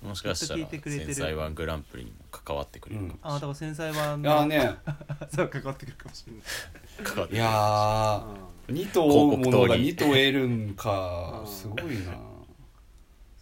[0.02, 3.10] もしかしたら繊細ワングランプリにも関わってくれるかも。
[3.10, 4.76] しれあだから繊細版いやーね。
[5.34, 6.42] そう関わってくるかもしれない。
[6.42, 8.26] ない関わってくれるいやー。
[8.68, 8.76] うん。
[8.76, 11.40] 2頭追うものが2広告塔に頭得るんか。
[11.40, 12.37] うんすごいな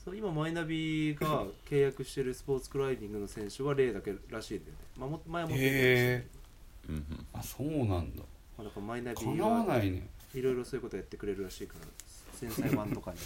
[0.07, 6.47] そう今マイナビが 契約してるスポーツクライミングの選手は例だけらしいんだよね、まあ、も前もってたらしいんだけど
[6.89, 8.23] うんうんあそうなんだ。
[8.57, 10.09] まあ、だからマイナビかなわはないね。
[10.33, 11.87] いろいろそういうことやってくれるらしいから
[12.35, 13.19] 繊細版とかに、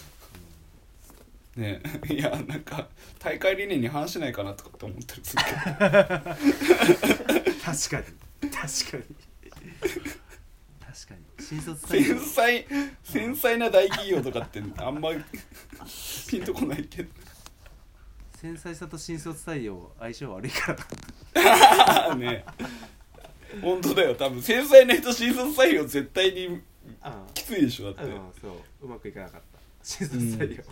[1.63, 1.83] ね。
[2.09, 2.89] いやなんか
[3.19, 5.43] 大会理念に反しないかなとかって思ったりする
[7.61, 8.51] 確かに。
[8.51, 9.05] 確かに
[11.51, 12.67] 新卒採繊用細
[13.03, 15.11] 繊細な大企業とかってあんま
[16.29, 17.11] ピンとこないけど。
[18.37, 20.77] 繊細さと新卒採用相性悪いか
[21.35, 22.45] ら ね
[23.61, 24.15] 本当だよ。
[24.15, 26.63] 多分繊細な人新卒採用絶対に
[27.03, 28.13] あきついでしょだって。
[28.13, 28.49] うんそ
[28.83, 28.87] う。
[28.87, 29.59] うまくいかなかった。
[29.83, 30.63] 新卒採用、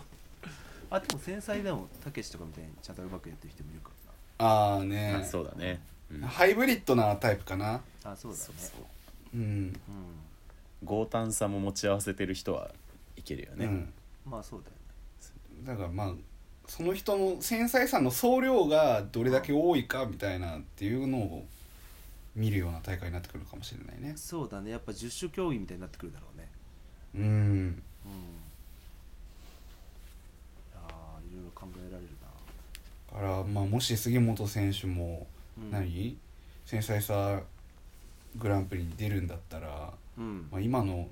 [0.89, 3.89] あでも繊細でもたけしとかみたいにちゃんとうまくやってる人もいるか
[4.39, 4.51] らな。
[4.53, 5.81] ああねあそうだね。
[6.09, 6.21] うん。
[6.21, 7.81] ハイブリッドなタイプかな。
[8.05, 8.43] あそうだね。
[8.45, 9.37] そうそう。
[9.37, 9.73] うん、うん
[10.85, 12.71] 強胆さも持ち合わせてる人は
[13.15, 13.93] いけるよね、うん
[14.25, 14.79] まあそうだよね
[15.65, 16.13] だからまあ
[16.67, 21.45] その人の繊細さの総量がどれだけ多いかみたいなっていうのを
[22.35, 26.47] 見るような大会になってくるかもしれないねそうだねやっぱ十種競技みたいになってくるだろうね
[27.15, 27.75] うんうんい
[30.75, 30.79] や
[31.31, 32.09] いろいろ考えられる
[33.11, 35.25] なだからまあもし杉本選手も
[35.71, 36.17] な、うん、何、
[36.65, 37.41] 繊細さ
[38.37, 40.47] グランプリに出るんだったら、うん。
[40.51, 41.07] まあ、今の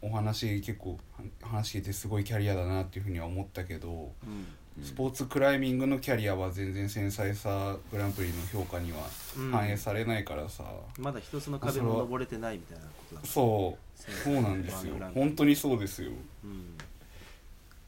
[0.00, 4.46] お話結構は話聞いてすごいキャリアだなっていうふうには思ったけどうん。
[4.82, 8.98] スポーツクライミングのキャリアは全然繊細さグランプリの評価には
[9.36, 9.50] うん。
[9.50, 10.64] 反映されないからさ、
[10.98, 14.10] まだ一つの壁も登れてないみたいなことだからそう。
[14.24, 14.34] そう。
[14.42, 14.94] なんですよ。
[15.14, 16.10] 本当にそうですよ。
[16.44, 16.74] うん。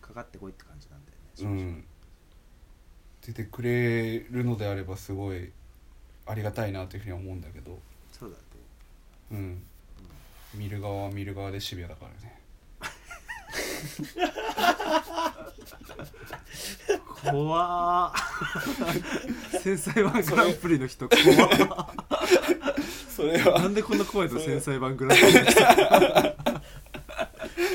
[0.01, 1.73] かかってこいって感じなんだうよね。
[1.73, 1.85] ん
[3.27, 5.51] 出てくれるのであればすごい
[6.27, 7.41] ありがたいなというふうには思うん。
[7.41, 7.79] だけど
[8.13, 8.43] そうだね
[9.35, 9.63] うん。
[10.55, 12.41] 見る側は見る側でシビアだからね。
[17.23, 21.87] 怖ー繊細版グランプリの人怖ー
[23.09, 25.61] それなはんでこんな声と繊細版グランプリの人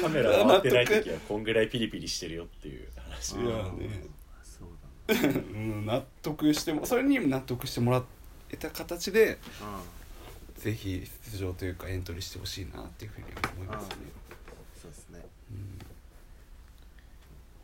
[0.02, 3.36] カメラ回ってない時はこんぐらいピリピリしてるよっていう話。
[3.36, 4.04] いやね。
[4.44, 4.70] そう
[5.08, 8.04] だねうん納得してもそれにも納得してもら
[8.52, 9.38] えた形でう
[10.60, 13.96] ぜひ出場というかエントリーしてほしいなっていうふうに思いますね。
[13.96, 13.98] ん
[14.82, 15.20] そうですね。
[15.52, 15.80] うん。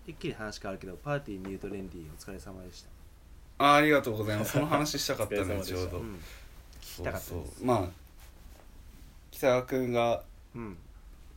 [0.07, 2.89] 一気に話変わるけどパーティーミュートレンディお疲れ様でした。
[3.57, 4.53] あありがとうございます。
[4.53, 5.97] その話したかったね ちょうど。
[5.97, 6.15] うん。
[6.15, 6.19] 聞
[6.79, 7.89] きそうたかったそうまあ
[9.31, 10.23] 北川君が
[10.55, 10.77] うん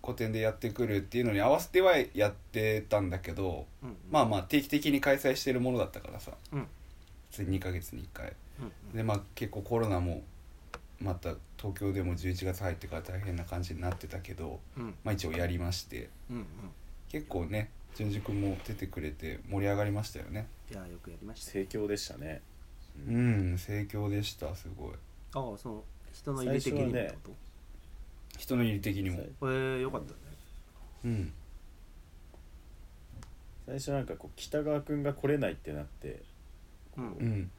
[0.01, 3.97] 個展でやってくるっていうのに合わせてはやってたんだけどうん。
[4.13, 6.69] まあまあ定期的に開催してるものだったからさうん。
[7.31, 8.33] 普通に2ヶ月に1回。
[8.61, 8.97] うん。
[8.97, 10.23] でまあ結構コロナも
[11.01, 14.95] また東京でも11月入ってから大変な感じになってたけど、うん。
[15.05, 16.45] まあ、一応やりましてうんうん。
[17.09, 20.47] 結構ね淳二君も出てくれて盛り上がりましたよね。
[20.71, 22.41] いやよくやりました盛況でしたね。
[23.09, 24.93] うん盛況でしたすごい。
[25.35, 27.33] ああその人の入れ的にってこ
[28.37, 29.17] 人の入り的にも。
[29.17, 30.19] 最と、えー、よかったね。
[31.07, 31.33] うん。
[33.67, 36.23] 最初なんかこう北川君が来れないってなって
[36.97, 37.51] うん。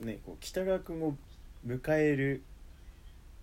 [0.00, 0.06] うん。
[0.06, 1.16] ねこう北川君を
[1.66, 2.42] 迎える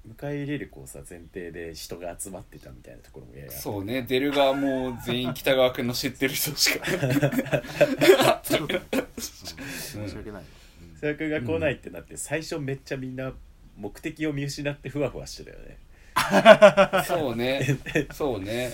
[0.08, 4.04] 迎え入れるこうさ前提で人が集まってたみたいなところもややそうね。
[4.04, 6.86] 出る側も全員北川君の知ってる人しか。
[6.86, 6.98] 申
[10.10, 10.42] し訳ない。
[10.42, 10.44] わ、
[10.98, 13.34] 北川君が来ないってなって、最初めっちゃみんな
[13.78, 15.78] 目的を見失ってふわふわしてたよね。
[17.06, 17.78] そうね。
[18.14, 18.72] そうね。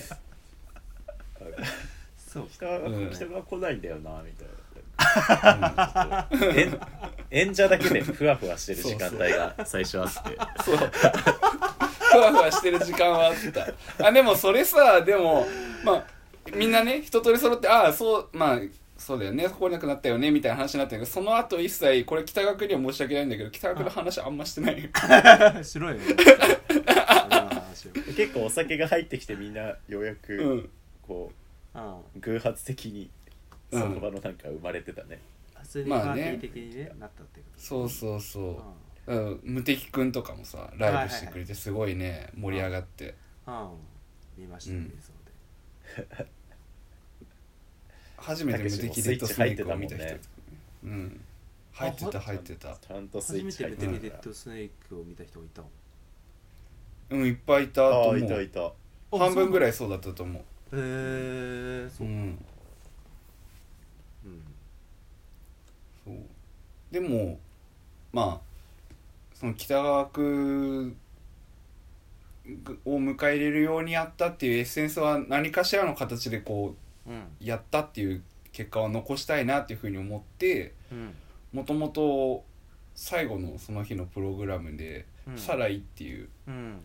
[2.18, 3.10] そう北川,、うん。
[3.12, 6.30] 北川来ないんだよなみたいな。
[6.56, 6.80] 演
[7.34, 9.56] 演者だけでふわふわしてる時間帯が。
[9.66, 10.14] 最初あって。
[10.64, 10.78] そう。
[10.78, 13.34] ふわふわしてる時間はあっ
[13.98, 14.08] た。
[14.08, 15.48] あでもそれさでも
[15.84, 16.06] まあ
[16.56, 18.60] みんなね一通り揃ってああそうまあ
[18.98, 19.50] そうだよね。
[19.50, 24.90] 来れなくなったよねみたいな話になったけどその後一切これ北川君には申し訳ないんだけど北川君の話あんましてないよ。
[25.64, 26.02] 白いよ。
[28.16, 30.70] 結構お酒が入ってきてみんなようやうくん。
[31.08, 31.32] こ
[31.74, 33.10] うんう偶発的に
[33.72, 35.20] うんその場のなんか生まれてたね、
[35.64, 38.62] 普通にパーティー的にねなったってことそうそうそ
[39.08, 39.14] う。
[39.14, 39.40] ううん。
[39.44, 43.16] 無敵くんとかもさライブしてくれてすごいね盛り上がって。
[43.48, 43.70] ん、うん、
[44.38, 44.86] 見ましたうん。
[44.86, 46.28] 映像で。
[48.18, 50.20] 初めて無敵デッドスネークを見た人ね。
[50.84, 51.22] うん。
[51.74, 52.78] 入ってた入ってた。
[52.78, 55.70] ちゃんとスイッ初めチ入ってデッドスネークを見た人がいたの
[57.10, 58.74] うんいっぱいいたとあ思あいたいうた。
[59.18, 60.42] 半分ぐらいいそうだったと思う。
[60.42, 62.46] へえー、そうう、うんん
[66.06, 66.16] そう
[66.94, 67.40] でも
[68.12, 70.96] まあその北川君
[72.86, 76.76] を迎え入れるようにやったっていうエッセンスは何かしらの形でこ
[77.08, 81.16] うやったっていう結果は残したいなっていうふうに思ってうん。
[81.52, 82.44] もともと
[82.94, 86.80] 最後のその日のプログラムでうん「サライ」っていううん。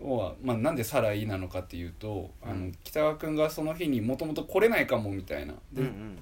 [0.00, 2.72] のは、まあ、なんで「サライ」なのかっていうと、あのうん。
[2.84, 5.54] 北川君がその日にもともと来れないかもみたいな。
[5.72, 6.18] でうんうん。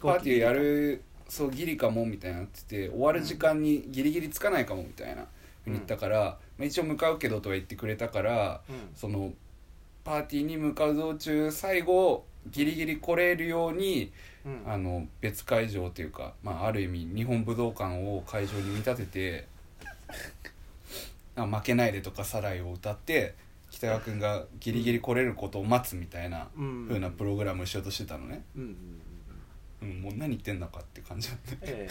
[0.00, 1.02] パーティーやる
[1.34, 5.26] そうギリかもみたいになってて終わる時間にギリギリつかないかもみたいな
[5.64, 8.76] ふうに言ったから、まあ、一応向かうけどとは言ってくれたからうん。
[8.94, 9.32] その
[10.04, 14.12] パーティーに向かう道中最後ギリギリ来れるように
[14.46, 14.62] うん。
[14.64, 19.46] あの別会場というか、まあ、ある意味日本武道館を会場に見立てて
[21.34, 23.34] 「あ負けないで」とか「サライ」を歌って
[23.72, 26.86] 北川君がギリギリ来れることを待つみたいなうん。
[26.86, 28.44] 風なプログラムをしようとしてたのね。
[28.54, 28.76] うんうん
[29.84, 31.38] ううん、もう何言ってんのかって感じな ん。
[31.60, 31.88] で、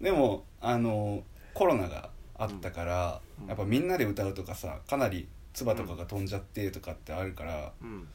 [0.00, 1.22] でもあの
[1.54, 3.48] コロナがあったから、うん。
[3.48, 8.08] やっぱみんなで歌うとかさかなり唾とかが飛んじゃってとかってあるからうん。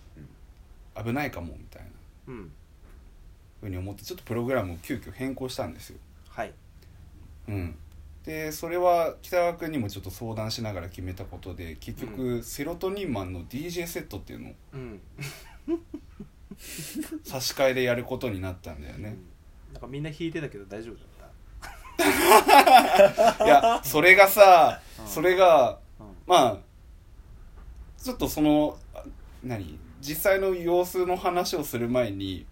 [1.04, 1.90] 危ないかもみたいな。
[2.28, 2.52] うん。
[3.66, 5.98] ふうに思ってちょっとプログラムを急遽変更したんですよ。
[6.30, 6.54] はい。
[7.48, 7.76] うん、
[8.24, 15.02] でそれは北川君にもちょっと相談しながら決めたことで結局、セロトニンマンの DJ セットっていうのをうん
[17.24, 19.18] 差し替えでやることになったんだよね。
[19.70, 19.74] うん。
[19.74, 21.06] なんかみんな弾いてたけど大丈夫だっ
[23.46, 25.08] いやそれがさうん。
[25.08, 26.12] それがたうん。
[26.26, 26.58] まあ
[28.02, 29.04] ちょっとそのあ
[29.44, 32.46] 何実際の様子の話をする前に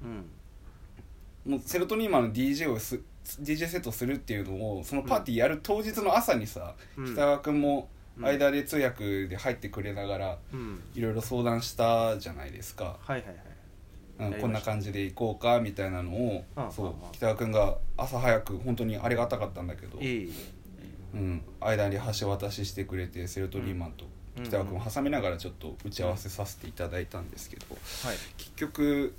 [1.46, 1.52] うん。
[1.54, 3.02] もうセロトニンマンの DJ をす
[3.42, 7.14] DJ セットするっていうのをそのパーティーやる当日の朝にさ、うん。
[7.14, 10.82] 北川君もうん間で通訳で入ってくれながらうん。
[10.94, 14.34] いろいろ相談したじゃないですか、はいはいはい。
[14.34, 24.06] うん、こんな感じで行こうかみたいなのをそう北川君が朝早く本当にありがたかったんだけど、うん、間に橋渡ししてくれてセロトニンマンと
[24.38, 24.44] うん。
[24.44, 27.66] 北川君を挟みながらちょっと打ち合わせさせていただいたんですけど
[28.08, 28.18] はい。
[28.38, 29.14] 結局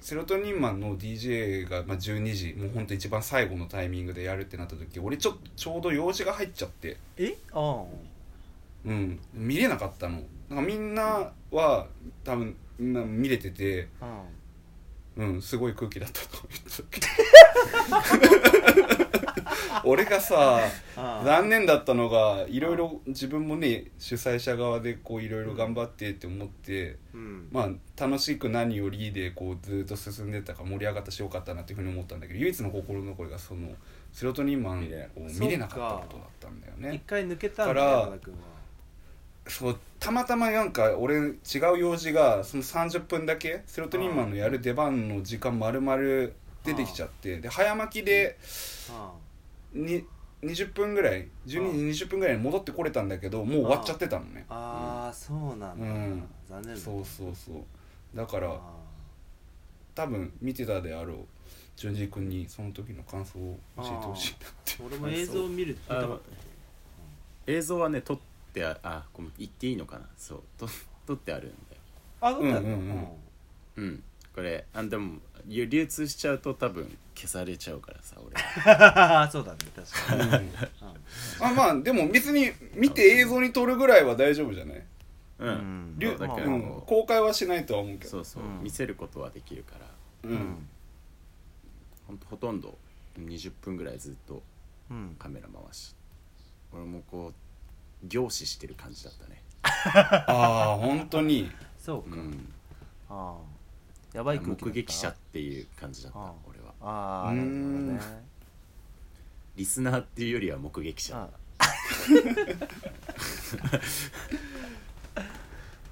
[0.00, 7.36] セロトニンマンの DJ がまあ12時もうほんと一番最後のタイミングでやるってなった時俺ちょちょうど用事が入っちゃって、え？
[7.52, 7.84] あ
[8.84, 10.22] うん、見れなかったの。
[10.48, 11.86] なんかみんなは
[12.24, 14.22] 多分みんな見れてて、あ
[15.16, 17.00] うん、すごい空気だったと言って。
[19.84, 20.60] 俺がさ
[20.96, 27.48] あ残念だったのがいろいろ自分もね主催者側でこういろいろ頑張ってって思って、うん。
[27.50, 27.70] まあ
[28.00, 33.70] 楽しく何よりでこうずっと進んでったから盛り上がったしよかったなっていうふうに思ったんだけど唯一の心残りがその
[34.12, 38.12] セロトニンマンを見れなかったことだったんだよ一ね回抜けたんだから
[39.50, 41.28] そうたまたまなんか俺違
[41.74, 45.96] う用事がその30分だけセロトニンマンのやる出番の時間丸々
[46.64, 48.38] 出てきちゃってで早巻きで
[48.90, 49.12] あ
[49.74, 50.04] に
[50.42, 54.46] 20分ぐらい12時20分ぐらいに戻ってこれたんだけどもう終わっちゃってたのね。
[54.48, 55.86] ああーそうなんだ。
[55.86, 56.24] うん。
[56.48, 58.16] 残念だそうそうそう。
[58.16, 58.60] だからあ
[59.94, 61.16] 多分見てたであろう
[61.76, 64.72] 淳二君にその時の感想を教えてほしいなって。
[64.72, 64.86] ー。
[64.86, 66.20] 俺も映像を見る見たかっあの
[67.46, 68.29] 映像はね撮って
[68.64, 70.06] ああごめん言っていいのかな？
[70.16, 70.68] そうと
[71.06, 71.80] 撮ってあるんだよ。
[72.20, 72.72] たあどうだったうんうん
[73.76, 73.84] うん。
[73.84, 74.02] うん。
[74.34, 78.36] これあでも流流通しちゃうと多分消されちゃうからさ俺。
[79.30, 80.46] そうだね確かに。
[80.48, 80.52] うん。
[81.40, 84.86] あまあでも別に見て映像に撮るぐらいは大丈夫じゃない、
[85.38, 85.98] うん、うん。
[85.98, 88.10] だけうん公開はしないとは思うけど。
[88.10, 88.62] そうそう、うん。
[88.62, 89.86] 見せることはできるから。
[90.30, 90.66] うん。
[92.06, 92.78] ほんとほとんど
[93.18, 94.42] 20分ぐらいずっと
[94.90, 95.16] うん。
[95.18, 95.94] カメラ回し。
[96.72, 97.34] 俺もこう
[98.04, 99.42] 凝視してる感じだったね。
[99.62, 101.50] ああ本当に。
[101.78, 102.16] そうか。
[102.16, 102.52] うん。
[103.08, 103.40] ああ
[104.16, 106.74] やばい空気目撃者っていう感じだったああ俺は。
[106.80, 107.94] ああなん。
[107.96, 108.22] るほどね
[109.56, 111.16] リスナーっていうよりは目撃者。
[111.16, 111.28] あ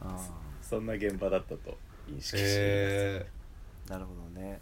[0.01, 0.29] あ
[0.63, 1.77] そんな現場だったと
[2.09, 3.27] 認識しています、へ
[3.89, 4.61] あなるほどね。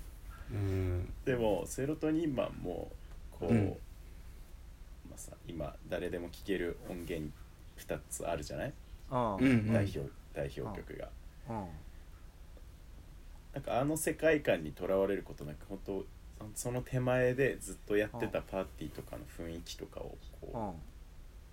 [0.52, 1.12] えうん。
[1.24, 2.90] でもセロトニンマンも
[3.32, 3.76] こう、うん
[5.16, 7.30] まあさ今誰でも聴ける音源
[7.78, 8.72] 2つあるじゃない、
[9.10, 9.72] うんうんうん。
[9.72, 10.00] 代表
[10.34, 11.08] 代表曲が、
[11.48, 11.64] うん
[13.54, 16.04] なんかあの世界観にとらわれることなく本当
[16.54, 20.72] そその手前でずっとやってたパーティーとかの雰囲気とかをこう、うん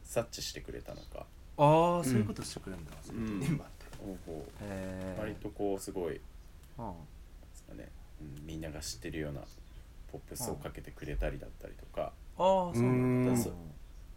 [0.06, 2.92] 察知してくれたのか、ああそういうことしてくれるんだ。
[3.10, 3.40] うん。
[3.40, 3.86] ニンマンって。
[3.98, 5.16] こうへえ。
[5.18, 6.22] 割とこうすごいうんで
[7.56, 7.90] すかね、
[8.20, 9.40] うんみんなが知ってるような
[10.12, 13.32] ポップスをかけてくれたりだったりとか、ああそうなんだ。
[13.32, 13.38] うん。
[13.38, 13.54] そう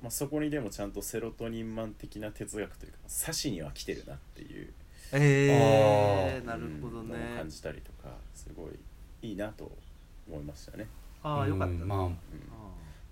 [0.03, 4.73] まあ、そこにでもちゃんとセロトニンマン的な哲学というかサシには来てるなっていう。
[5.13, 7.15] ええあなるほどね。
[7.37, 9.71] 感じたりとかすごいいいなと
[10.29, 10.87] 思いましたね、
[11.23, 12.17] ああよかったうんまあうん、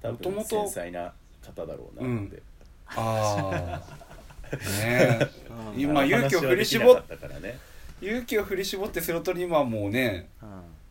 [0.03, 2.43] 多もとも分と繊細な方だろうなって、
[2.87, 5.31] ああ ねえ。
[5.75, 5.81] うん。
[5.81, 7.59] 今あの勇気を振り絞ったからね。
[8.01, 10.29] 勇気を振り絞ってセロトニンマンもね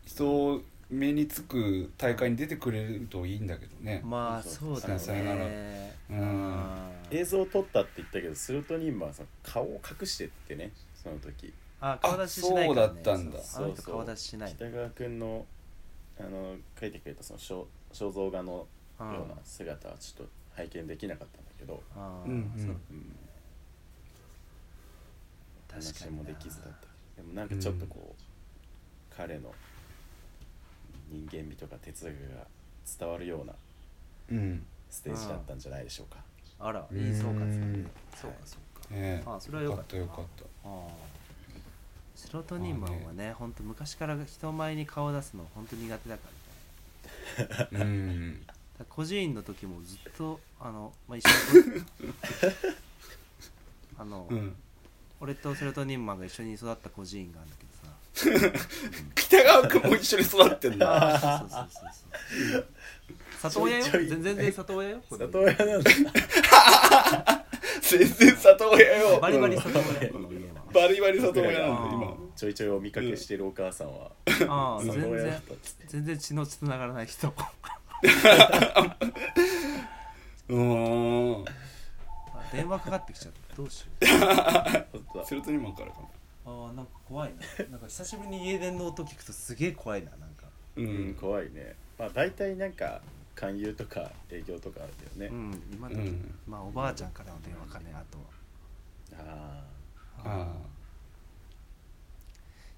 [0.04, 0.62] 人
[0.94, 4.00] 目につく大会に出てくれるといいんだけどね。
[4.02, 6.64] うんまあそうださよならねうん。
[7.10, 11.52] 映像を撮ったって言ったけどセロトニンマンはさ顔を隠してってねその時。
[11.80, 12.94] あ顔出ししないからね。
[12.94, 13.38] そうだったんだ。
[13.40, 14.54] そうあの人顔出ししない。
[14.54, 15.46] 北川君の
[16.18, 18.66] あの書いてくれたその肖肖像画のよ
[18.98, 22.52] うな姿はちょっと拝見できなかったんだけど、ああうんうん。
[22.56, 22.70] そう。
[22.90, 23.16] うん、
[25.68, 26.86] 確か話にもできずだった。
[27.16, 28.22] でもなんかちょっとこう、
[29.16, 29.52] 彼の
[31.08, 32.46] 人間味とか哲学が
[32.98, 33.54] 伝わるような
[34.30, 34.66] うん。
[34.90, 36.20] ステージだったんじゃないでしょうか、
[36.60, 37.90] あらいい総括だねうん。
[38.14, 38.94] そうかそうか。
[38.94, 39.22] ねえ。
[39.26, 39.96] あそれはよかった。
[39.96, 40.68] よかったよかった。
[40.68, 40.86] あ
[42.14, 43.32] セロトニンマンはね。
[43.32, 46.28] 本当昔から人前に顔を出すの本当苦手だか
[47.72, 47.84] らね。
[47.84, 48.46] うん。
[48.46, 51.84] だから孤児院の時もずっとあの、まあ、一緒に
[53.98, 54.56] あの、うん。
[55.20, 57.73] 俺とセロトニンマンが一緒に育った孤児院があるんだけどさ
[59.14, 61.18] 北川君も一緒に育ってんだ。
[61.20, 61.90] そうそうそう
[62.52, 62.64] そう
[63.50, 65.02] 里親よ全然里親よ？
[65.10, 65.90] 里親なんだ。
[67.82, 69.20] 全然里親よ。
[69.20, 69.62] バリバリうん。
[69.62, 69.84] 里親。
[70.72, 72.14] バリバリ里親なんだ今。
[72.34, 74.10] ちょいちょいお見かけしてるお母さんは。
[74.48, 75.42] ああ全然
[75.88, 77.28] 全然血のつながらない人。
[80.48, 80.56] うー。
[80.56, 81.44] んあ
[82.52, 83.56] 電話かかってきちゃった。
[83.56, 83.86] どうしよ
[85.22, 85.26] う。
[85.26, 86.06] セロトニンマンからかな
[86.46, 87.64] ああなんか怖いな。
[87.70, 90.46] なんか久しぶりに家電の音聞くとすげえ怖いななんか。
[90.76, 91.74] ううんん怖いね。
[91.98, 93.00] まあ大体なんか
[93.34, 96.34] 勧誘とか営業とかあるけどね、うん今の、うん。
[96.46, 98.24] まあおばあちゃんからの電話かねあとは。
[99.16, 99.64] あ
[100.24, 100.52] あ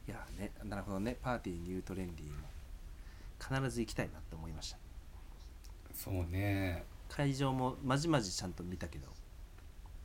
[0.07, 1.17] いやねなるほどね。
[1.23, 2.47] パーティーニュートレンディーも
[3.61, 4.77] 必ず行きたいなって思いました。
[4.77, 4.81] あ
[5.95, 6.85] そうね。
[7.09, 9.09] 会場もまじまじちゃんと見たけど。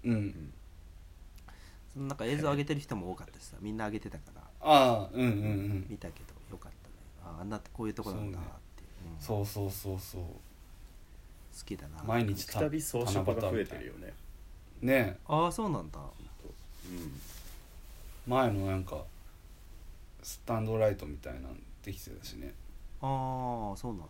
[0.06, 0.54] うん
[1.94, 4.42] そのなんか映像上げてる人も多かったしさみんな上げてたから。
[4.62, 5.86] ああうんうんうん。
[5.90, 6.94] 見たけどよかったね。
[7.24, 8.42] ああんなこういうとこなんだっ
[8.76, 9.20] ていう、うん。
[9.20, 10.28] そうそうそうそう好
[11.66, 12.04] きだな。
[12.04, 14.14] 毎日くたび装飾が増えてるよね。
[14.82, 16.00] ねああそうなんだ。
[16.00, 16.04] う
[16.94, 17.22] ん。
[18.28, 19.04] 前のなんか
[20.24, 22.54] スタンドライトみたいなんできてたしね。
[23.02, 24.08] ああそうなん。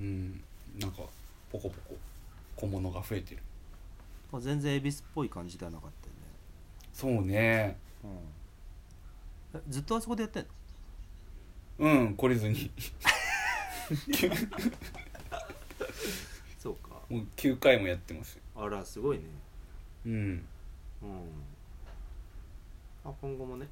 [0.00, 0.44] うん。
[0.78, 1.02] なんか
[1.52, 1.96] ポコポコ
[2.56, 3.42] 小物が増えてる。
[4.32, 6.19] まあ全然恵比寿っぽい感じではなかったよね
[6.92, 7.76] そうね。
[8.02, 9.58] うん。
[9.58, 10.48] えずっとあそこでやってんの？
[11.78, 12.70] うん懲りずに。
[16.58, 16.90] そうか。
[17.08, 18.42] もう9回もやってますよ。
[18.56, 19.24] あらすごいね。
[20.06, 20.12] うん。
[20.12, 20.44] うん。
[23.04, 23.66] あ今後もね。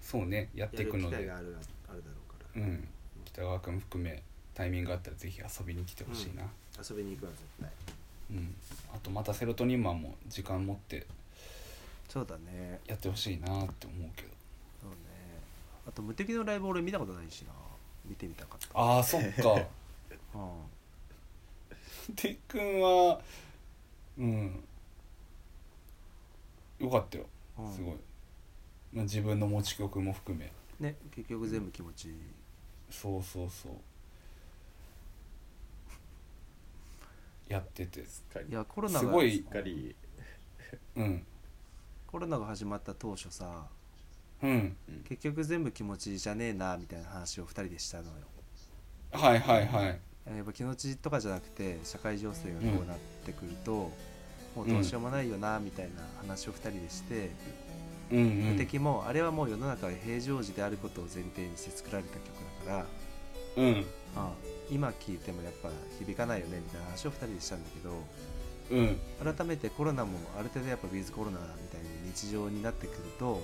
[0.00, 1.16] そうねやっていくので。
[1.16, 1.58] あるあるだ
[1.92, 1.96] ろ
[2.28, 2.62] うから。
[2.62, 2.88] うん。
[3.24, 4.22] 北川君含め
[4.54, 6.44] タイミングがあったらぜひ遊びに来てほしいな。
[6.78, 7.70] 遊びに行くわ絶対。
[8.30, 8.54] うん、
[8.94, 11.06] あとまたセロトニンマンも時間持って
[12.08, 12.80] そうだね。
[12.86, 14.28] やってほしいなって思うけど。
[14.82, 14.96] そうね。
[15.88, 17.52] あと無敵のライブ俺見たことないしな。
[18.04, 18.78] 見てみたかった。
[18.78, 19.54] ああそっか。
[20.34, 22.14] うん。
[22.14, 23.20] てっくんは
[24.18, 24.64] うん。
[26.78, 27.26] よかったよ。
[27.58, 27.72] うん。
[27.72, 27.94] すごい、
[28.92, 30.52] まあ、自分の持ち曲も含め。
[30.80, 32.14] ね結局全部気持ちいい。
[32.90, 33.72] そうそうそう。
[37.48, 38.04] やってて。
[38.04, 39.36] すっかりいやコロナがすごい。
[39.36, 39.96] すっかり。
[40.96, 41.26] うん
[42.14, 43.64] コロナが始まった当初さ
[44.40, 44.76] うん。
[45.08, 48.10] 結局全部気持ちじゃねえなみたいな話を2人でしたのよ。
[49.10, 49.86] はいはいはい。
[49.86, 53.90] やっぱ気持ちとかじゃなくて社会情勢がこうなってくると、
[54.54, 57.30] もうどうしようもないよなみたいな話を2人でして、
[58.12, 58.26] うんうん。
[58.52, 62.26] 無敵もあれはもう世の中が平常時であることを前提にして作られた曲
[62.64, 62.86] だか
[63.56, 63.84] ら、うん。
[64.14, 64.30] あ
[64.70, 67.90] 今聴いてもやっぱ響かないよねみたいな話を2人でしたんだけど
[68.70, 68.80] う
[69.30, 69.34] ん。
[69.34, 73.42] 改めてコロナもある程度やっぱウィズコロナみたいに日常になってくると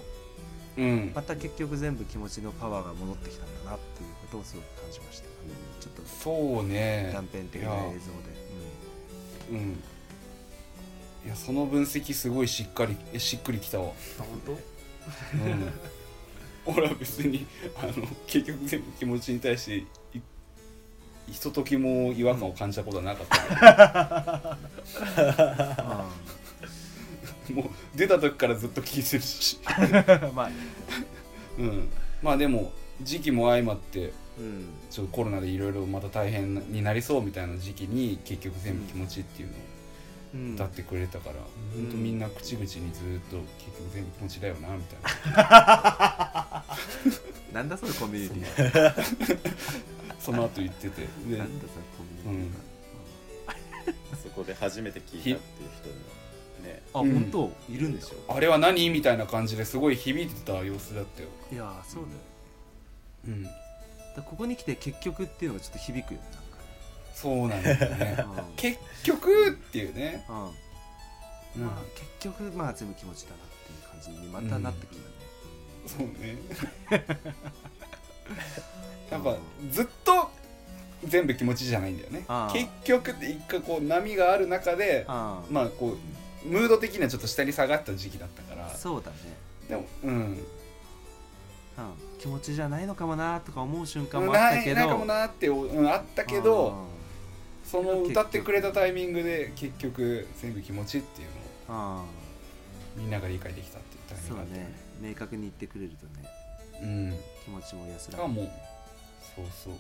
[0.77, 1.12] うん。
[1.14, 5.25] また結局全部気持ちのパワーが戻ってきたんだなっていうことをすごく感じました、
[5.81, 7.11] ちょっとそうね。
[7.12, 7.75] 断片的な映像
[9.53, 9.83] で、うん。
[11.27, 13.85] いやその分析すごいしっかりえしっくりきたわ。
[13.85, 14.57] うん、あ本
[15.47, 15.73] うん。
[16.66, 17.47] 俺は別に
[17.77, 17.93] あの
[18.27, 19.87] 結局全部気持ちに対してい
[21.31, 24.57] ひとときも違和感を感じたことはなかった
[25.77, 26.01] けど
[27.51, 29.59] もう出た時からずっと聞いてるし、
[30.21, 30.51] 当 まあ、
[31.59, 31.89] うん、
[32.23, 32.73] まあでも
[33.03, 39.57] 時期も相まってうん、ちょっとコロナでいろいろまた大変になりそうみたいな時期に結局全部気持ちっていうのを
[40.33, 40.55] うん。
[40.55, 41.37] 歌ってくれたから、
[41.77, 42.83] うんほんとみんな口々にずっ
[43.31, 44.99] と結局全部気持ちだよなみたい
[45.35, 46.65] な。
[47.53, 48.95] なんだそれコミュニティ。
[50.21, 51.09] その後言ってて。
[51.29, 52.71] でなんだそれコミュニティ。
[54.23, 55.95] そこで初めて聞いたっていう人も
[56.61, 56.83] ね。
[56.95, 57.13] あ、うん。
[57.13, 57.53] 本当？
[57.73, 58.91] いるんでしょあれは何？
[58.91, 62.17] みたいな感じですごい響いてた様子だったよ、いやーそうだよ。
[63.29, 63.31] う
[64.21, 66.27] ん、ここに来て結局っていうのがちょっと響くよね
[67.15, 68.15] そうなんだよね。
[68.17, 68.35] なん。
[68.35, 70.33] か結局っていうね、う
[71.61, 75.09] ん、まあ結局まあ全部気持ちだなっていう感じにまたなってきたね、
[75.87, 76.39] そうね。
[79.11, 79.37] やっぱ
[79.71, 80.31] ずっと
[81.05, 82.25] 全部気持ちじゃないんだよね。
[82.53, 85.43] 結局って一回こう波がある中であ。
[85.51, 85.99] まあこう
[86.45, 88.68] ムード的にはちょっと下に下がった時期だったから。
[88.70, 89.16] そうだね、
[89.68, 90.12] でもうん。
[90.12, 94.76] うん、気持ちじゃないのかもなとか思う瞬間もあったけど。
[94.76, 96.74] ないかもなって、うん、あったけど
[97.64, 101.28] その歌ってくれたタイミングで結局全部気持ちっていう
[101.68, 102.05] あ
[102.97, 104.74] みんなが理解できたっていうタイミンそうグがあったよね。
[105.01, 106.28] 明確に言ってくれるとね
[106.82, 107.18] うん。
[107.45, 108.51] 気持ちも安らぐがもう
[109.36, 109.74] そうそう。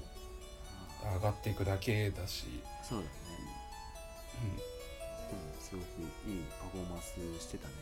[1.04, 3.10] あ上がっていくだけだし、ーそうだね。
[4.44, 4.69] うん
[5.70, 5.84] すごく
[6.28, 7.74] いいパフォーマンスしてたね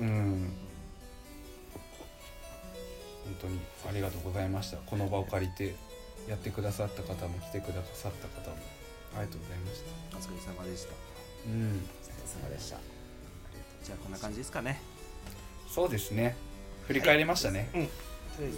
[0.00, 0.38] うん、なんかね。
[3.26, 4.76] うん、本当にありがとうございました。
[4.78, 5.74] この場を借りて
[6.28, 8.56] やってくださった方も来てくださった方も
[9.16, 10.16] ありがとうございました。
[10.16, 10.92] お疲れ様でした。
[11.46, 11.62] うん。
[11.62, 12.78] お疲れ様でした。
[13.84, 14.80] じゃあこんな感じですかね。
[15.68, 16.36] そうですね。
[16.86, 18.50] 振り返りましたね、とりあえ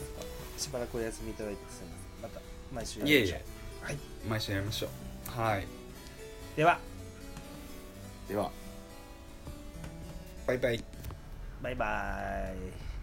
[0.56, 2.30] ずしばらくお休みいただいてすみません。
[2.30, 2.40] また
[2.74, 3.38] 毎週やい、えいりましょう。
[3.38, 3.84] え。
[3.84, 3.98] はい。
[4.28, 5.40] 毎週やりましょう。
[5.40, 5.66] はい。
[6.56, 6.78] では
[8.28, 8.50] では。
[10.46, 10.84] バイバイ。
[11.62, 11.86] バイバ
[12.54, 12.93] イ